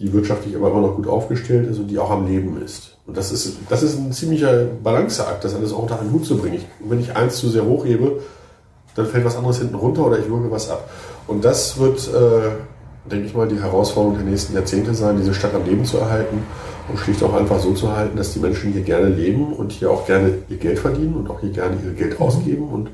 [0.00, 2.96] die wirtschaftlich aber immer noch gut aufgestellt ist und die auch am Leben ist.
[3.06, 6.38] Und das ist, das ist ein ziemlicher Balanceakt, das alles auch unter einen Hut zu
[6.38, 6.56] bringen.
[6.56, 8.20] Ich, wenn ich eins zu sehr hochhebe,
[8.94, 10.88] dann fällt was anderes hinten runter oder ich wirke was ab.
[11.26, 15.54] Und das wird, äh, denke ich mal, die Herausforderung der nächsten Jahrzehnte sein, diese Stadt
[15.54, 16.42] am Leben zu erhalten
[16.88, 19.90] und schlicht auch einfach so zu halten, dass die Menschen hier gerne leben und hier
[19.90, 22.68] auch gerne ihr Geld verdienen und auch hier gerne ihr Geld ausgeben.
[22.68, 22.90] Und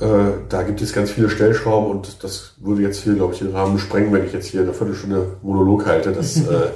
[0.00, 3.78] da gibt es ganz viele Stellschrauben und das würde jetzt hier, glaube ich, den Rahmen
[3.78, 6.12] sprengen, wenn ich jetzt hier eine Viertelstunde Monolog halte.
[6.12, 6.70] Das äh,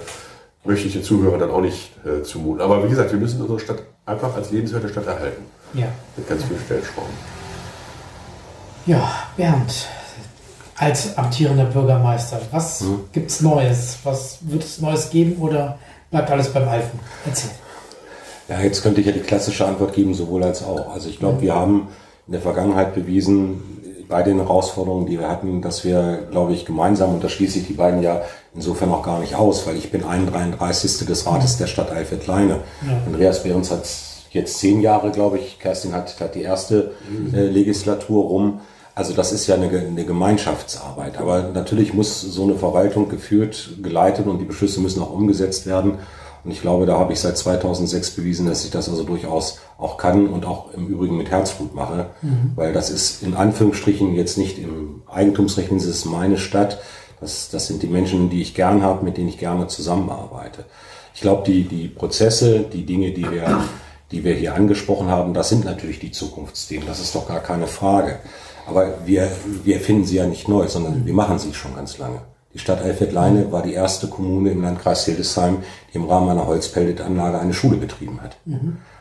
[0.64, 2.61] möchte ich den Zuhörern dann auch nicht äh, zumuten.
[2.61, 5.43] Aber wie gesagt, wir müssen unsere Stadt einfach als lebenswerte Stadt erhalten.
[5.75, 5.87] Ja.
[6.16, 7.12] Mit ganz vielen Stellschrauben.
[8.87, 9.89] Ja, Bernd,
[10.77, 13.05] als amtierender Bürgermeister, was Hm.
[13.12, 13.99] gibt's Neues?
[14.03, 15.79] Was wird es Neues geben oder
[16.11, 16.99] bleibt alles beim Alten?
[17.25, 17.51] Erzähl.
[18.49, 20.93] Ja, jetzt könnte ich ja die klassische Antwort geben, sowohl als auch.
[20.93, 21.87] Also ich glaube, wir haben
[22.27, 23.62] in der Vergangenheit bewiesen,
[24.09, 27.66] bei den Herausforderungen, die wir hatten, dass wir, glaube ich, gemeinsam, und da schließe ich
[27.66, 28.20] die beiden ja
[28.55, 31.07] insofern auch gar nicht aus, weil ich bin 133.
[31.07, 32.61] des Rates der Stadt Eifeld-Leine.
[33.07, 33.89] Andreas Behrens hat
[34.31, 36.93] jetzt zehn Jahre, glaube ich, Kerstin hat, hat die erste
[37.33, 38.61] äh, Legislatur rum.
[38.95, 41.18] Also das ist ja eine, eine Gemeinschaftsarbeit.
[41.18, 45.99] Aber natürlich muss so eine Verwaltung geführt, geleitet und die Beschlüsse müssen auch umgesetzt werden.
[46.45, 49.97] Und ich glaube, da habe ich seit 2006 bewiesen, dass ich das also durchaus auch
[49.97, 52.11] kann und auch im Übrigen mit Herzblut mache,
[52.57, 56.80] weil das ist in Anführungsstrichen jetzt nicht im Eigentumsrecht, das ist meine Stadt.
[57.20, 60.64] Das, das sind die Menschen, die ich gern habe, mit denen ich gerne zusammenarbeite.
[61.14, 63.62] Ich glaube, die, die Prozesse, die Dinge, die wir,
[64.11, 66.88] die wir hier angesprochen haben, das sind natürlich die Zukunftsthemen.
[66.88, 68.18] Das ist doch gar keine Frage.
[68.66, 69.30] Aber wir,
[69.62, 72.22] wir finden sie ja nicht neu, sondern wir machen sie schon ganz lange.
[72.55, 77.38] Die Stadt Elfeld-Leine war die erste Kommune im Landkreis Hildesheim, die im Rahmen einer Holzpelletanlage
[77.38, 78.36] eine Schule betrieben hat.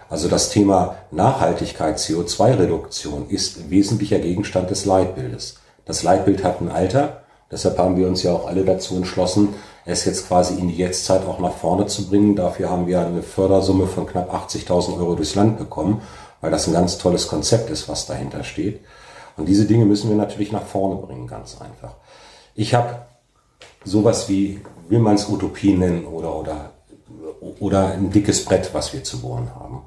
[0.10, 5.56] Also das Thema Nachhaltigkeit, CO2-Reduktion ist wesentlicher Gegenstand des Leitbildes.
[5.86, 9.50] Das Leitbild hat ein Alter, deshalb haben wir uns ja auch alle dazu entschlossen,
[9.86, 12.36] es jetzt quasi in die Jetztzeit auch nach vorne zu bringen.
[12.36, 16.02] Dafür haben wir eine Fördersumme von knapp 80.000 Euro durchs Land bekommen,
[16.40, 18.82] weil das ein ganz tolles Konzept ist, was dahinter steht.
[19.38, 21.96] Und diese Dinge müssen wir natürlich nach vorne bringen, ganz einfach.
[22.54, 23.06] Ich habe
[23.84, 26.72] sowas wie, will man es Utopie nennen oder, oder,
[27.60, 29.82] oder ein dickes Brett, was wir zu bohren haben.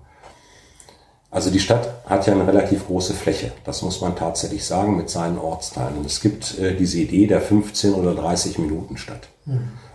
[1.30, 5.10] Also die Stadt hat ja eine relativ große Fläche, das muss man tatsächlich sagen, mit
[5.10, 5.98] seinen Ortsteilen.
[5.98, 9.28] Und es gibt äh, diese Idee der 15 oder 30 Minuten Stadt.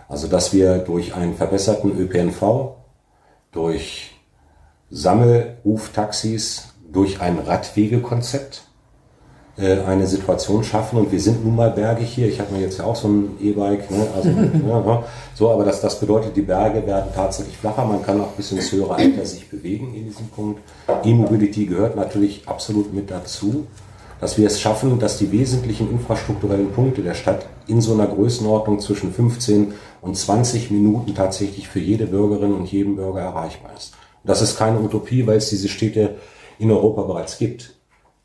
[0.08, 2.74] Also dass wir durch einen verbesserten ÖPNV,
[3.52, 4.10] durch
[4.90, 8.64] Sammelruftaxis, durch ein Radwegekonzept
[9.58, 12.28] eine Situation schaffen und wir sind nun mal bergig hier.
[12.28, 14.06] Ich habe mir jetzt ja auch so ein E-Bike, ne?
[14.14, 14.28] also,
[14.68, 15.04] ja, ja.
[15.34, 17.84] so, aber das, das bedeutet, die Berge werden tatsächlich flacher.
[17.84, 20.60] Man kann auch bis ins höhere Alter sich bewegen in diesem Punkt.
[21.04, 23.66] E-Mobility gehört natürlich absolut mit dazu,
[24.20, 28.80] dass wir es schaffen, dass die wesentlichen infrastrukturellen Punkte der Stadt in so einer Größenordnung
[28.80, 33.94] zwischen 15 und 20 Minuten tatsächlich für jede Bürgerin und jeden Bürger erreichbar ist.
[34.22, 36.16] Und das ist keine Utopie, weil es diese Städte
[36.58, 37.79] in Europa bereits gibt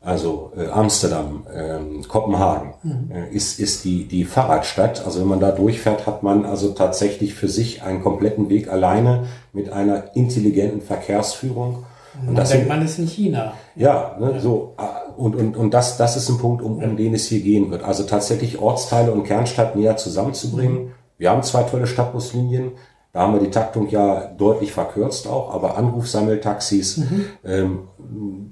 [0.06, 2.74] also äh, Amsterdam, ähm, Kopenhagen,
[3.10, 5.04] äh, ist, ist die, die Fahrradstadt.
[5.04, 9.24] Also wenn man da durchfährt, hat man also tatsächlich für sich einen kompletten Weg alleine
[9.52, 11.84] mit einer intelligenten Verkehrsführung.
[12.20, 13.54] Und Man das denkt, sind, man ist in China.
[13.74, 17.12] ja, ne, so ah, und und und das das ist ein Punkt, um, um den
[17.12, 17.82] es hier gehen wird.
[17.82, 20.92] Also tatsächlich Ortsteile und Kernstadt näher zusammenzubringen.
[21.18, 22.72] Wir haben zwei tolle Stadtbuslinien.
[23.16, 27.00] Da haben wir die Taktung ja deutlich verkürzt auch, aber Anrufsammeltaxis,
[27.46, 27.88] ähm,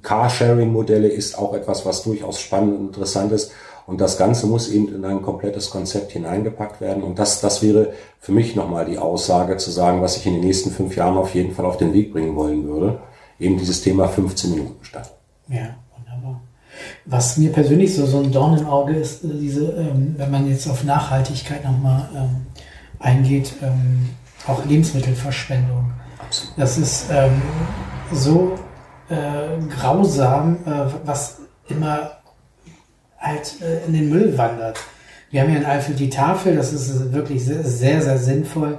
[0.00, 3.52] Carsharing-Modelle ist auch etwas, was durchaus spannend und interessant ist.
[3.86, 7.02] Und das Ganze muss eben in ein komplettes Konzept hineingepackt werden.
[7.02, 10.44] Und das, das wäre für mich nochmal die Aussage zu sagen, was ich in den
[10.44, 13.00] nächsten fünf Jahren auf jeden Fall auf den Weg bringen wollen würde.
[13.38, 15.12] Eben dieses Thema 15 Minuten Stadt.
[15.48, 16.40] Ja, wunderbar.
[17.04, 20.48] Was mir persönlich so, so ein Dorn im Auge ist, äh, diese, ähm, wenn man
[20.48, 22.46] jetzt auf Nachhaltigkeit nochmal ähm,
[22.98, 24.08] eingeht, ähm,
[24.46, 25.92] auch Lebensmittelverschwendung.
[26.56, 27.40] Das ist ähm,
[28.12, 28.58] so
[29.08, 30.70] äh, grausam, äh,
[31.04, 31.38] was
[31.68, 32.10] immer
[33.18, 34.78] halt äh, in den Müll wandert.
[35.30, 38.78] Wir haben hier in Eifel die Tafel, das ist wirklich sehr, sehr, sehr sinnvoll.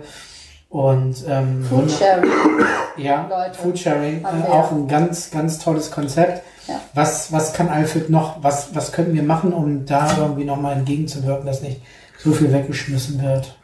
[0.70, 2.30] Und ähm, Foodsharing.
[2.98, 3.60] ja, Leute.
[3.60, 6.44] Foodsharing, äh, auch ein ganz, ganz tolles Konzept.
[6.68, 6.82] Ja.
[6.94, 11.46] Was, was kann Alfred noch, was, was können wir machen, um da irgendwie nochmal entgegenzuwirken,
[11.46, 11.82] dass nicht
[12.18, 13.56] so viel weggeschmissen wird?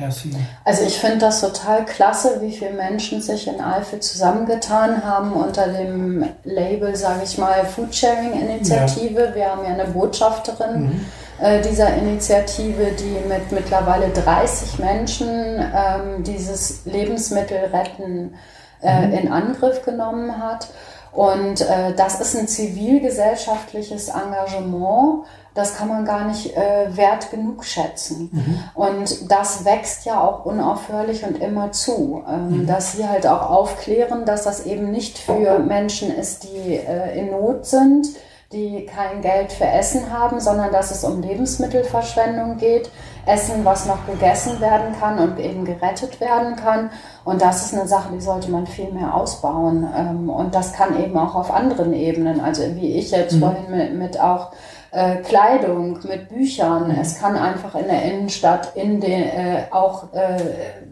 [0.00, 0.34] Kerstin.
[0.64, 5.68] Also ich finde das total klasse, wie viele Menschen sich in Eifel zusammengetan haben unter
[5.68, 9.32] dem Label, sage ich mal, Foodsharing-Initiative.
[9.34, 11.06] Wir haben ja eine Botschafterin
[11.40, 18.34] äh, dieser Initiative, die mit mittlerweile 30 Menschen ähm, dieses Lebensmittel retten
[18.82, 20.68] äh, in Angriff genommen hat.
[21.12, 27.64] Und äh, das ist ein zivilgesellschaftliches Engagement, das kann man gar nicht äh, wert genug
[27.64, 28.30] schätzen.
[28.74, 32.22] Und das wächst ja auch unaufhörlich und immer zu.
[32.28, 37.18] Ähm, Dass sie halt auch aufklären, dass das eben nicht für Menschen ist, die äh,
[37.18, 38.06] in Not sind,
[38.52, 42.90] die kein Geld für Essen haben, sondern dass es um Lebensmittelverschwendung geht.
[43.30, 46.90] Essen, was noch gegessen werden kann und eben gerettet werden kann.
[47.24, 49.86] Und das ist eine Sache, die sollte man viel mehr ausbauen.
[49.96, 53.94] Ähm, Und das kann eben auch auf anderen Ebenen, also wie ich jetzt vorhin mit,
[53.94, 54.52] mit auch
[54.92, 56.90] äh, Kleidung, mit Büchern.
[57.00, 60.40] Es kann einfach in der Innenstadt in den, äh, auch äh,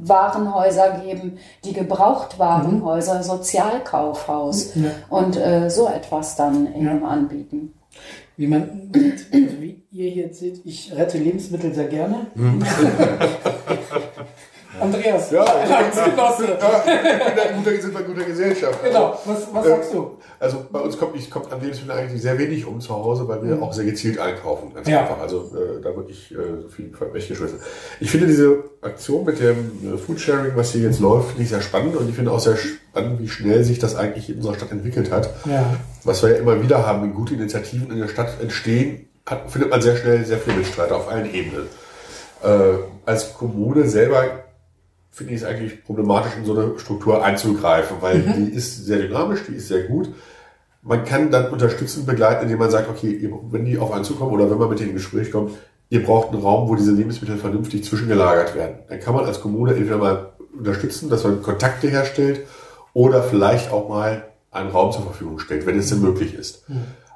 [0.01, 4.91] Warenhäuser geben, die Gebrauchtwarenhäuser, Sozialkaufhaus Ja.
[5.11, 7.09] und äh, so etwas dann eben Ja.
[7.09, 7.75] anbieten.
[8.39, 12.29] Wie man sieht, also wie ihr hier seht, ich rette Lebensmittel sehr gerne.
[14.81, 15.45] Andreas, Ja,
[16.05, 16.59] Genosse.
[16.61, 18.83] Ja, guter, guter, sind wir in guter Gesellschaft.
[18.85, 20.19] Genau, was, was sagst du?
[20.41, 23.43] Also bei uns kommt, ich, kommt an Lebensmitteln eigentlich sehr wenig um zu Hause, weil
[23.43, 24.73] wir auch sehr gezielt einkaufen.
[24.75, 25.01] Ganz Ja.
[25.03, 25.19] einfach.
[25.21, 27.59] Also äh, da wird nicht äh, so viel weggeschmissen.
[28.01, 31.63] Ich finde diese Aktion mit dem äh, Foodsharing, was hier jetzt läuft, finde ich sehr
[31.63, 34.71] spannend und ich finde auch sehr spannend, wie schnell sich das eigentlich in unserer Stadt
[34.73, 35.31] entwickelt hat.
[35.45, 35.75] Ja.
[36.05, 39.71] Was wir ja immer wieder haben, wenn gute Initiativen in der Stadt entstehen, hat, findet
[39.71, 41.67] man sehr schnell sehr viele Mitstreiter auf allen Ebenen.
[42.43, 42.49] Äh,
[43.05, 44.23] als Kommune selber
[45.11, 49.41] finde ich es eigentlich problematisch, in so eine Struktur einzugreifen, weil die ist sehr dynamisch,
[49.49, 50.11] die ist sehr gut.
[50.83, 54.51] Man kann dann unterstützend begleiten, indem man sagt, okay, wenn die auf einen zukommen oder
[54.51, 55.53] wenn man mit denen in Gespräch kommt,
[55.91, 58.79] ihr braucht einen Raum, wo diese Lebensmittel vernünftig zwischengelagert werden.
[58.89, 62.47] Dann kann man als Kommune entweder mal unterstützen, dass man Kontakte herstellt
[62.93, 66.65] oder vielleicht auch mal einen Raum zur Verfügung stellt, wenn es denn möglich ist.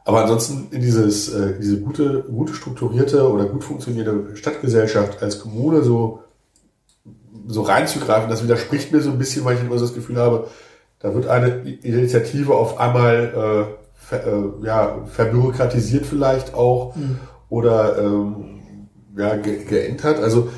[0.04, 5.82] Aber ansonsten in dieses, äh, diese gute, gute strukturierte oder gut funktionierende Stadtgesellschaft als Kommune
[5.82, 6.20] so
[7.46, 10.48] so reinzugreifen, das widerspricht mir so ein bisschen, weil ich immer so das Gefühl habe,
[11.00, 11.48] da wird eine
[11.82, 16.94] Initiative auf einmal äh, ver, äh, ja, verbürokratisiert vielleicht auch
[17.48, 18.52] oder ähm,
[19.16, 20.20] ja, ge geändert.
[20.20, 20.48] Also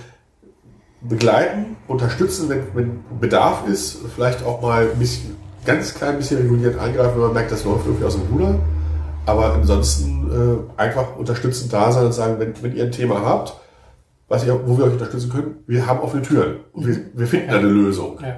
[1.00, 6.78] begleiten, unterstützen, wenn, wenn Bedarf ist, vielleicht auch mal ein bisschen, ganz klein bisschen reguliert
[6.78, 8.58] eingreifen, wenn man merkt, das läuft irgendwie aus dem Ruder.
[9.26, 13.56] Aber ansonsten äh, einfach unterstützend da sein und sagen, wenn, wenn ihr ein Thema habt,
[14.28, 16.60] was ihr, wo wir euch unterstützen können, wir haben offene Türen.
[16.72, 18.18] Und wir, wir finden eine Lösung.
[18.22, 18.36] Ja.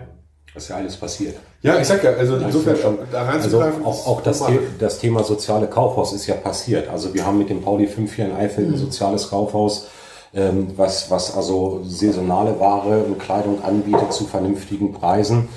[0.56, 1.36] Was ist ja alles passiert.
[1.60, 2.98] Ja, ich sag ja, also insofern schon.
[3.12, 3.84] da Also reinzugreifen.
[3.84, 4.38] auch, auch das.
[4.38, 6.88] The das Thema soziale Kaufhaus ist ja passiert.
[6.88, 9.88] Also wir haben mit dem Pauli 5 hier in Eifel ein soziales Kaufhaus,
[10.32, 15.48] ähm, was, was also saisonale Ware und Kleidung anbietet zu vernünftigen Preisen.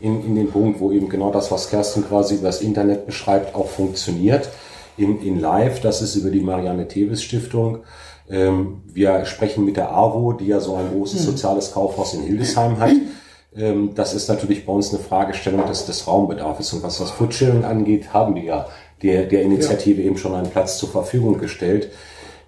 [0.00, 3.54] In, in den Punkt, wo eben genau das, was Kerstin quasi über das Internet beschreibt,
[3.54, 4.48] auch funktioniert.
[4.96, 7.84] In, in Live, das ist über die Marianne Tevis Stiftung.
[8.30, 12.78] Ähm, wir sprechen mit der AWO, die ja so ein großes soziales Kaufhaus in Hildesheim
[12.78, 12.90] hat.
[13.56, 16.72] Ähm, das ist natürlich bei uns eine Fragestellung des, des Raumbedarfs.
[16.72, 18.66] Und was das Foodsharing angeht, haben wir ja
[19.02, 21.90] der, der Initiative eben schon einen Platz zur Verfügung gestellt.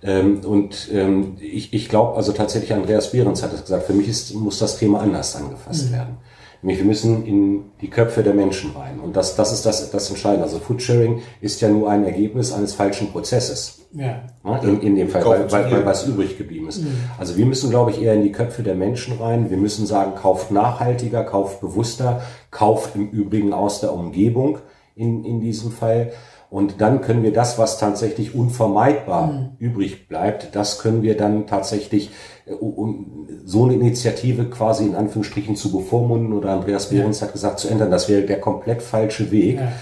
[0.03, 4.09] Ähm, und ähm, ich, ich glaube, also tatsächlich Andreas Behrens hat es gesagt, für mich
[4.09, 6.17] ist, muss das Thema anders angefasst werden.
[6.63, 9.01] Nämlich wir müssen in die Köpfe der Menschen rein.
[9.01, 10.45] Und das, das ist das, das Entscheidende.
[10.45, 13.87] Also Foodsharing ist ja nur ein Ergebnis eines falschen Prozesses.
[13.93, 14.23] Ja.
[14.63, 16.83] In, in dem Fall, Kaufen weil, weil, was übrig geblieben ist.
[17.19, 19.51] Also wir müssen, glaube ich, eher in die Köpfe der Menschen rein.
[19.51, 24.59] Wir müssen sagen, kauft nachhaltiger, kauft bewusster, kauft im Übrigen aus der Umgebung
[24.95, 26.13] in, in diesem Fall.
[26.51, 32.11] Und dann können wir das, was tatsächlich unvermeidbar übrig bleibt, das können wir dann tatsächlich,
[32.45, 37.61] äh, um so eine Initiative quasi in Anführungsstrichen zu bevormunden oder Andreas Behrens hat gesagt,
[37.61, 37.93] zu ändern.
[37.93, 39.61] Das wäre der komplett falsche Weg.
[39.61, 39.73] Ja.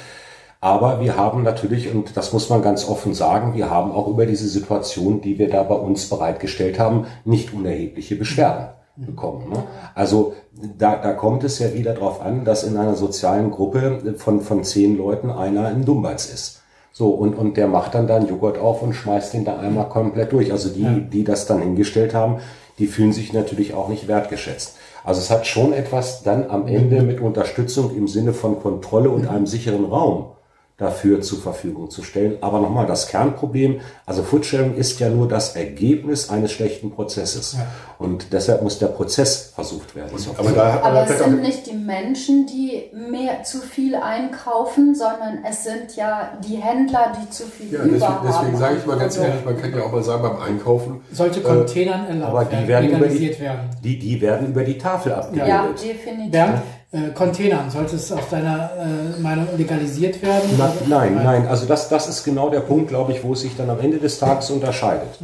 [0.61, 4.27] Aber wir haben natürlich, und das muss man ganz offen sagen, wir haben auch über
[4.27, 9.51] diese Situation, die wir da bei uns bereitgestellt haben, nicht unerhebliche Beschwerden bekommen.
[9.51, 9.65] Ne?
[9.95, 14.41] Also da, da kommt es ja wieder darauf an, dass in einer sozialen Gruppe von,
[14.41, 16.63] von zehn Leuten einer ein Dummbatz ist.
[16.93, 19.89] So, und, und der macht dann da einen Joghurt auf und schmeißt den da einmal
[19.89, 20.51] komplett durch.
[20.51, 22.39] Also die, die das dann hingestellt haben,
[22.79, 24.77] die fühlen sich natürlich auch nicht wertgeschätzt.
[25.05, 29.29] Also es hat schon etwas dann am Ende mit Unterstützung im Sinne von Kontrolle und
[29.29, 30.33] einem sicheren Raum
[30.79, 32.39] dafür zur Verfügung zu stellen.
[32.41, 37.55] Aber nochmal, das Kernproblem, also Foodsharing ist ja nur das Ergebnis eines schlechten Prozesses.
[37.55, 37.67] Ja.
[37.99, 40.11] Und deshalb muss der Prozess versucht werden.
[40.39, 43.97] Aber da hat man Aber ja es sind nicht die Menschen, die mehr zu viel
[43.97, 48.29] einkaufen, sondern es sind ja die Händler, die zu viel Ja, deswegen, haben.
[48.29, 51.01] deswegen sage ich mal ganz Also, ehrlich, man kann ja auch mal sagen, beim Einkaufen,
[51.13, 53.71] Sollte Containern erlaubt aber die werden, werden über die- werden.
[53.83, 55.83] Die, die werden über die Tafel Ja, abgebildet.
[55.85, 56.31] definitiv.
[56.31, 56.63] Bernd,
[56.93, 60.51] äh, Containern, sollte es aus deiner äh, Meinung legalisiert werden?
[60.57, 63.41] Na, Oder- nein, nein, also das, das ist genau der Punkt, glaube ich, wo es
[63.43, 65.19] sich dann am Ende des Tages unterscheidet.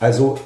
[0.00, 0.38] Also,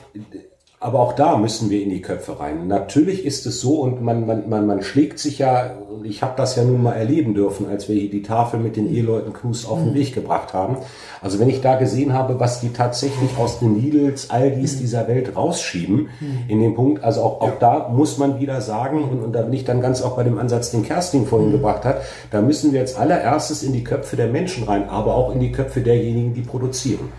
[0.83, 2.67] aber auch da müssen wir in die Köpfe rein.
[2.67, 6.57] Natürlich ist es so und man, man, man, man schlägt sich ja, ich habe das
[6.57, 9.79] ja nun mal erleben dürfen, als wir hier die Tafel mit den Eheleuten Knus auf
[9.79, 10.79] den Weg gebracht haben.
[11.21, 15.37] Also wenn ich da gesehen habe, was die tatsächlich aus den Lidls, Aldis dieser Welt
[15.37, 16.09] rausschieben,
[16.49, 19.53] in dem Punkt, also auch, auch da muss man wieder sagen, und, und da bin
[19.53, 22.03] ich dann ganz auch bei dem Ansatz, den Kerstin vorhin gebracht hat,
[22.33, 25.53] da müssen wir jetzt allererstes in die Köpfe der Menschen rein, aber auch in die
[25.53, 27.11] Köpfe derjenigen, die produzieren.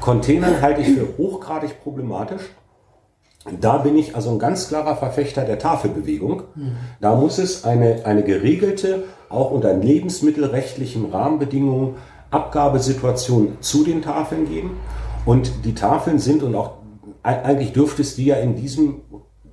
[0.00, 2.42] Containern halte ich für hochgradig problematisch.
[3.60, 6.42] Da bin ich also ein ganz klarer Verfechter der Tafelbewegung.
[7.00, 11.94] Da muss es eine, eine geregelte, auch unter lebensmittelrechtlichen Rahmenbedingungen,
[12.30, 14.76] Abgabesituation zu den Tafeln geben.
[15.24, 16.80] Und die Tafeln sind und auch
[17.22, 19.02] eigentlich dürfte es die ja in diesem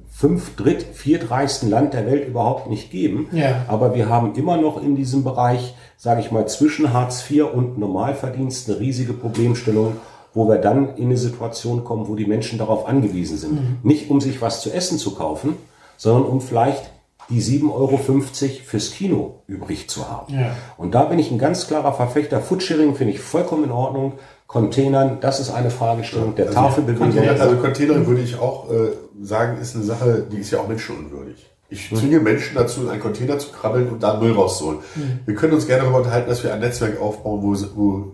[0.10, 3.28] fünf, dritt, viertreichsten Land der Welt überhaupt nicht geben.
[3.32, 3.66] Ja.
[3.68, 7.78] Aber wir haben immer noch in diesem Bereich, sage ich mal, zwischen Hartz IV und
[7.78, 9.98] Normalverdienst eine riesige Problemstellung,
[10.38, 13.84] wo wir dann in eine Situation kommen, wo die Menschen darauf angewiesen sind.
[13.84, 15.58] Nicht um sich was zu essen zu kaufen,
[15.98, 16.92] sondern um vielleicht
[17.30, 20.32] die 7,50 Euro fürs Kino übrig zu haben.
[20.32, 20.56] Ja.
[20.78, 22.40] Und da bin ich ein ganz klarer Verfechter.
[22.40, 24.14] Foodsharing finde ich vollkommen in Ordnung.
[24.46, 27.12] Containern, das ist eine Fragestellung der Tafelbewegung.
[27.12, 30.68] Container, also Container würde ich auch äh, sagen, ist eine Sache, die ist ja auch
[30.68, 31.50] menschenunwürdig.
[31.70, 34.80] Ich zwinge Menschen dazu, in einen Container zu krabbeln und da Müll rauszuholen.
[35.26, 38.12] Wir können uns gerne darüber unterhalten, dass wir ein Netzwerk aufbauen, wo, wo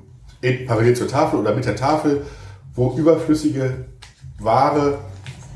[0.67, 2.25] parallel zur Tafel oder mit der Tafel,
[2.75, 3.85] wo überflüssige
[4.39, 4.97] Ware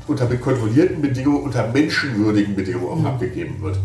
[0.06, 3.76] unter kontrollierten Bedingungen, unter menschenwürdigen Bedingungen auch abgegeben wird.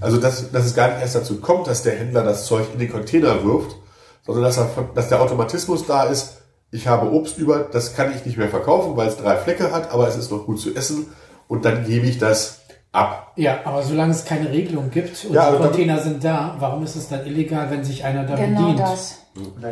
[0.00, 2.78] Also dass, dass es gar nicht erst dazu kommt, dass der Händler das Zeug in
[2.78, 3.76] den Container wirft,
[4.24, 6.38] sondern dass, er, dass der Automatismus da ist,
[6.70, 9.92] ich habe Obst über, das kann ich nicht mehr verkaufen, weil es drei Flecke hat,
[9.92, 11.06] aber es ist noch gut zu essen
[11.48, 12.60] und dann gebe ich das
[12.92, 13.32] ab.
[13.36, 16.84] Ja, aber solange es keine Regelung gibt und Ja, die aber Container sind da, warum
[16.84, 18.80] ist es dann illegal, wenn sich einer da Genau bedient?
[18.80, 19.18] das.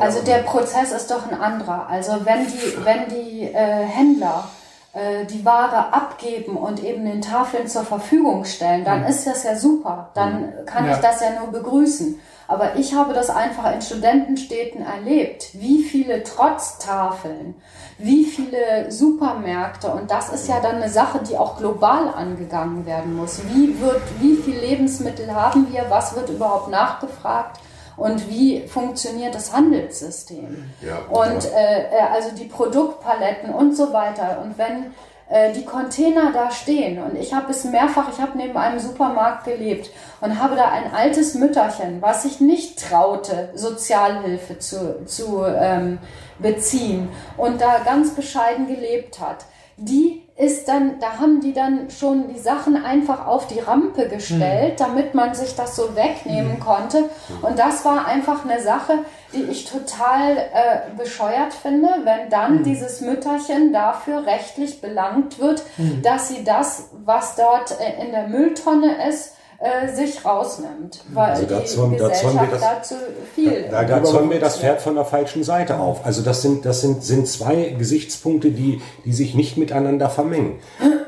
[0.01, 1.87] Also der Prozess ist doch ein anderer.
[1.89, 4.49] Also wenn die, wenn die äh, Händler
[4.93, 9.55] äh, die Ware abgeben und eben den Tafeln zur Verfügung stellen, dann ist das ja
[9.57, 10.11] super.
[10.15, 10.93] Dann kann Ja.
[10.95, 12.19] ich das ja nur begrüßen.
[12.49, 17.55] Aber ich habe das einfach in Studentenstädten erlebt, wie viele Trotztafeln,
[17.99, 23.17] wie viele Supermärkte und das ist ja dann eine Sache, die auch global angegangen werden
[23.17, 23.41] muss.
[23.49, 27.59] Wie wird, wie viel Lebensmittel haben wir, was wird überhaupt nachgefragt
[27.97, 30.71] und wie funktioniert das Handelssystem?
[30.81, 34.41] Ja, und äh, äh, also die Produktpaletten und so weiter.
[34.43, 34.95] Und wenn
[35.29, 39.45] äh, die Container da stehen und ich habe es mehrfach, ich habe neben einem Supermarkt
[39.45, 39.91] gelebt
[40.21, 45.99] und habe da ein altes Mütterchen, was sich nicht traute, Sozialhilfe zu, zu ähm,
[46.39, 49.47] beziehen und da ganz bescheiden gelebt hat.
[49.77, 54.81] Die ist dann, da haben die dann schon die Sachen einfach auf die Rampe gestellt,
[54.81, 57.05] damit man sich das so wegnehmen konnte.
[57.43, 58.99] Und das war einfach eine Sache,
[59.33, 65.63] die ich total äh, bescheuert finde, wenn dann dieses Mütterchen dafür rechtlich belangt wird,
[66.03, 71.47] dass sie das, was dort äh, in der Mülltonne ist, äh, sich rausnimmt, weil Also
[71.47, 72.95] da zäumen- da zäumen wir das- dazu
[73.35, 73.67] viel.
[73.71, 76.05] Da, da zäumen wir das Pferd von der falschen Seite auf.
[76.05, 80.57] Also das sind, das sind, sind zwei Gesichtspunkte, die, die sich nicht miteinander vermengen.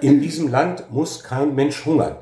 [0.01, 2.17] In diesem Land muss kein Mensch hungern.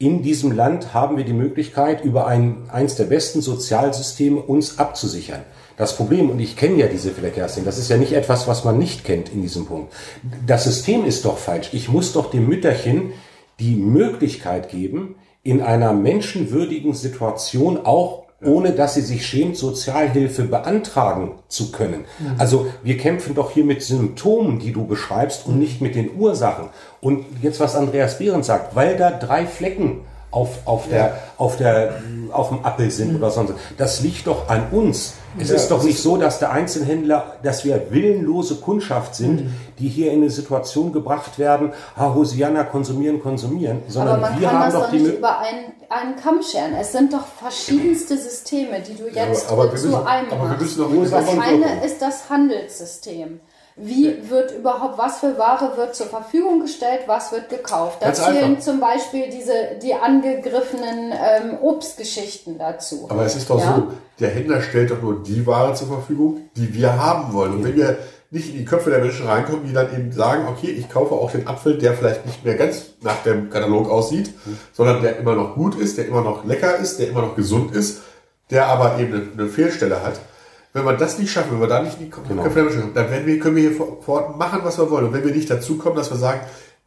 [0.00, 5.40] In diesem Land haben wir die Möglichkeit, über ein, eins der besten Sozialsysteme uns abzusichern.
[5.76, 8.64] Das Problem, und ich kenne ja diese Fälle, Kerstin, das ist ja nicht etwas, was
[8.64, 9.92] man nicht kennt in diesem Punkt.
[10.46, 11.70] Das System ist doch falsch.
[11.72, 13.12] Ich muss doch dem Mütterchen
[13.58, 21.32] die Möglichkeit geben, in einer menschenwürdigen Situation auch ohne dass sie sich schämt, Sozialhilfe beantragen
[21.48, 22.04] zu können.
[22.38, 26.68] Also wir kämpfen doch hier mit Symptomen, die du beschreibst und nicht mit den Ursachen.
[27.00, 32.00] Und jetzt was Andreas Behrens sagt, weil da drei Flecken auf, auf, der, auf, der,
[32.30, 33.54] auf dem Appel sind oder sonst.
[33.76, 35.14] Das liegt doch an uns.
[35.38, 39.88] Es Ja, ist doch nicht so, dass der Einzelhändler, dass wir willenlose Kundschaft sind, die
[39.88, 44.58] hier in eine Situation gebracht werden, ah, Hosianna, konsumieren, konsumieren, Aber sondern man wir kann
[44.58, 45.18] haben das doch doch die nicht Möglichkeit.
[45.18, 46.74] über einen, einen Kamm scheren.
[46.80, 50.78] Es sind doch verschiedenste Systeme, die du jetzt aber wir zu müssen- einem aber machst.
[50.78, 53.40] das eine ist das Handelssystem.
[53.80, 57.98] Wie wird überhaupt, was für Ware wird zur Verfügung gestellt, was wird gekauft?
[58.00, 59.52] Da zählen zum Beispiel diese,
[59.82, 63.06] die angegriffenen ähm, Obstgeschichten dazu.
[63.08, 63.76] Aber es ist doch Ja.
[63.76, 67.52] so, der Händler stellt doch nur die Ware zur Verfügung, die wir haben wollen.
[67.54, 67.98] Und wenn wir
[68.30, 71.30] nicht in die Köpfe der Menschen reinkommen, die dann eben sagen, okay, ich kaufe auch
[71.30, 74.34] den Apfel, der vielleicht nicht mehr ganz nach dem Katalog aussieht,
[74.72, 77.74] sondern der immer noch gut ist, der immer noch lecker ist, der immer noch gesund
[77.74, 78.02] ist,
[78.50, 80.20] der aber eben eine Fehlstelle hat.
[80.78, 82.94] Wenn wir das nicht schaffen, wenn wir da nicht in die Köpfe der Menschen kommen,
[82.94, 85.06] dann werden wir, können wir hier vor, vor Ort machen, was wir wollen.
[85.06, 86.40] Und wenn wir nicht dazu kommen, dass wir sagen,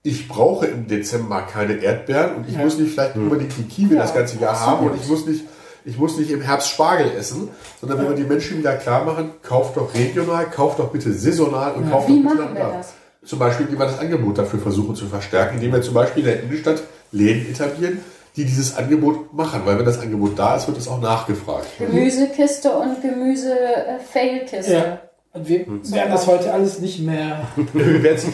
[0.04, 4.14] ich brauche im Dezember keine Erdbeeren und ich muss nicht vielleicht unbedingt die Kiwi das
[4.14, 5.44] ganze Jahr haben und ich muss nicht
[5.84, 9.32] ich muss nicht im Herbst Spargel essen, sondern wenn wir die Menschen wieder klar machen,
[9.42, 12.94] kauft doch regional, kauft doch bitte saisonal und kauft Wie doch bitte machen wir das?
[13.24, 16.30] Zum Beispiel, indem wir das Angebot dafür versuchen zu verstärken, indem wir zum Beispiel in
[16.30, 18.00] der Innenstadt Läden etablieren,
[18.36, 19.62] die dieses Angebot machen.
[19.66, 21.68] Weil wenn das Angebot da ist, wird es auch nachgefragt.
[21.78, 24.74] Gemüsekiste und Gemüse-Failkiste.
[24.74, 25.02] Ja.
[25.34, 27.48] Und wir werden das heute alles nicht mehr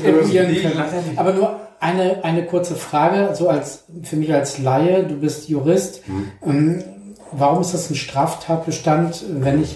[0.03, 1.17] eruieren können.
[1.17, 6.01] Aber nur eine, eine kurze Frage, so als für mich als Laie, du bist Jurist.
[6.43, 6.83] Ähm,
[7.31, 9.75] warum ist das ein Straftatbestand, wenn ich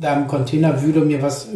[0.00, 1.48] da im Container wühle, mir was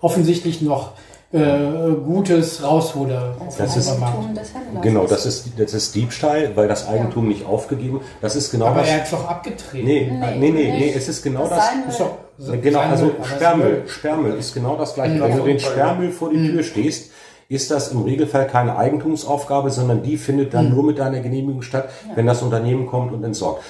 [0.00, 0.92] offensichtlich noch
[1.34, 3.34] äh, Gutes raushole?
[3.44, 4.82] Das, Das ist- Eigentum des Händlers.
[4.82, 8.00] Genau, das ist, das ist Diebstahl, weil das Eigentum nicht aufgegeben.
[8.20, 8.88] Das ist genau Aber das.
[8.90, 9.84] er hat doch abgetreten.
[9.86, 10.96] Nee, nee, nee, nee, nicht.
[10.96, 11.68] es ist genau Das das.
[11.94, 13.66] Ist doch so- Genau, also es Sperrmüll.
[13.70, 13.82] Müll.
[13.88, 15.20] Sperrmüll ist genau das gleiche.
[15.20, 15.66] Wenn du den Ja.
[15.68, 17.10] Sperrmüll vor die Tür stehst,
[17.48, 21.88] ist das im Regelfall keine Eigentumsaufgabe, sondern die findet dann nur mit deiner Genehmigung statt,
[22.14, 23.62] wenn das Unternehmen kommt und entsorgt.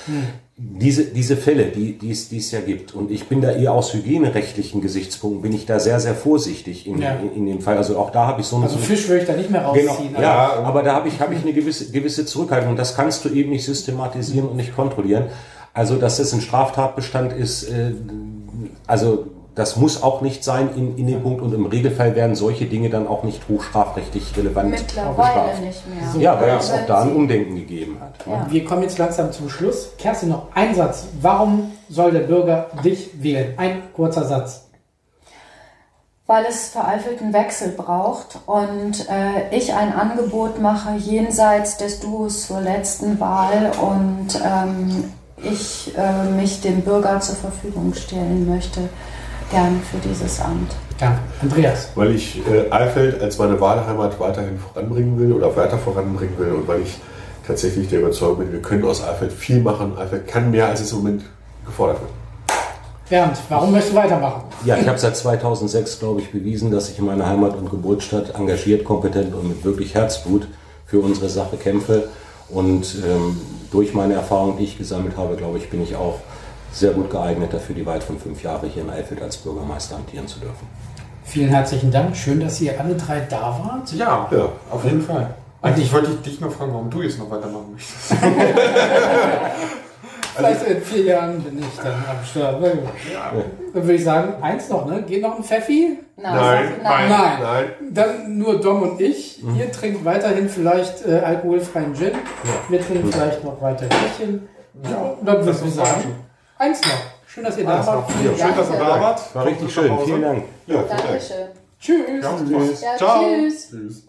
[0.56, 3.72] Diese, diese Fälle, die, die, es, die es ja gibt, und ich bin da eher
[3.72, 7.16] aus hygienerechtlichen Gesichtspunkten, bin ich da sehr, sehr vorsichtig in, Ja.
[7.16, 7.76] in, in dem Fall.
[7.76, 9.68] Also auch da habe ich so eine, Also so Fisch würde ich da nicht mehr
[9.74, 10.14] Genau, rausziehen.
[10.20, 13.30] ja, aber da habe ich, habe ich eine gewisse, gewisse Zurückhaltung und das kannst du
[13.30, 15.24] eben nicht systematisieren und nicht kontrollieren.
[15.72, 17.90] Also, dass das ein Straftatbestand ist, äh,
[18.86, 22.66] also das muss auch nicht sein in, in dem Punkt und im Regelfall werden solche
[22.66, 25.60] Dinge dann auch nicht hochstrafrechtlich relevant Mittlerweile bestraft.
[25.62, 26.22] nicht mehr.
[26.22, 28.14] Ja, weil Ja, es auch da ein Umdenken gegeben hat.
[28.26, 28.46] Ja.
[28.50, 29.90] Wir kommen jetzt langsam zum Schluss.
[29.98, 31.06] Kerstin, noch ein Satz.
[31.20, 33.54] Warum soll der Bürger dich wählen?
[33.56, 34.62] Ein kurzer Satz.
[36.26, 42.60] weil es veralteten Wechsel braucht und äh, ich ein Angebot mache jenseits des Duos zur
[42.62, 48.88] letzten Wahl und ähm, ich äh, mich dem Bürger zur Verfügung stellen möchte,
[49.50, 50.74] gern für dieses Amt.
[50.98, 51.18] Danke.
[51.42, 51.88] Andreas.
[51.94, 56.68] Weil ich äh, Eifeld als meine Wahlheimat weiterhin voranbringen will oder weiter voranbringen will und
[56.68, 56.98] weil ich
[57.46, 59.98] tatsächlich der Überzeugung bin, wir können aus Eifeld viel machen.
[59.98, 61.24] Eifeld kann mehr, als es im Moment
[61.66, 62.10] gefordert wird.
[63.10, 64.44] Bernd, warum möchtest du weitermachen?
[64.64, 68.34] Ja, ich habe seit 2006, glaube ich, bewiesen, dass ich in meiner Heimat- und Geburtsstadt
[68.34, 70.48] engagiert, kompetent und mit wirklich Herzblut
[70.86, 72.08] für unsere Sache kämpfe.
[72.48, 73.38] Und ähm,
[73.70, 76.20] durch meine Erfahrung, die ich gesammelt habe, glaube ich, bin ich auch
[76.74, 80.40] sehr gut geeignet dafür, die weiteren fünf Jahre hier in Eifeld als Bürgermeister amtieren zu
[80.40, 80.66] dürfen.
[81.24, 82.16] Vielen herzlichen Dank.
[82.16, 83.92] Schön, dass ihr alle drei da wart.
[83.92, 84.48] Ja, Ja.
[84.70, 85.34] auf jeden Fall.
[85.62, 88.12] Eigentlich wollte ich dich noch fragen, warum du jetzt noch weitermachen möchtest.
[90.36, 92.60] Vielleicht in vier Jahren bin ich dann am Start.
[92.62, 92.78] Dann
[93.72, 95.02] würde ich sagen, eins noch, ne?
[95.02, 95.98] Geht noch ein Pfeffi?
[96.16, 97.08] Nein, Nein.
[97.08, 97.64] Nein.
[97.92, 99.42] Dann nur Dom und ich.
[99.56, 102.12] Ihr trinkt weiterhin vielleicht äh, alkoholfreien Gin.
[102.68, 104.48] Wir trinken vielleicht noch weiter Bierchen.
[104.82, 106.16] Ja, dann würde ich sagen,
[106.64, 107.26] eins noch.
[107.26, 108.10] Schön, dass ihr da wart.
[108.10, 109.34] Schön, dass ihr da wart.
[109.34, 109.98] War richtig schön.
[110.04, 110.44] Vielen Dank.
[110.66, 110.82] Ja.
[110.82, 111.48] Dankeschön.
[111.80, 112.80] Tschüss.
[112.80, 113.22] Ja, Ja, Ciao.
[113.22, 113.68] tschüss.
[113.70, 114.03] Tschüss.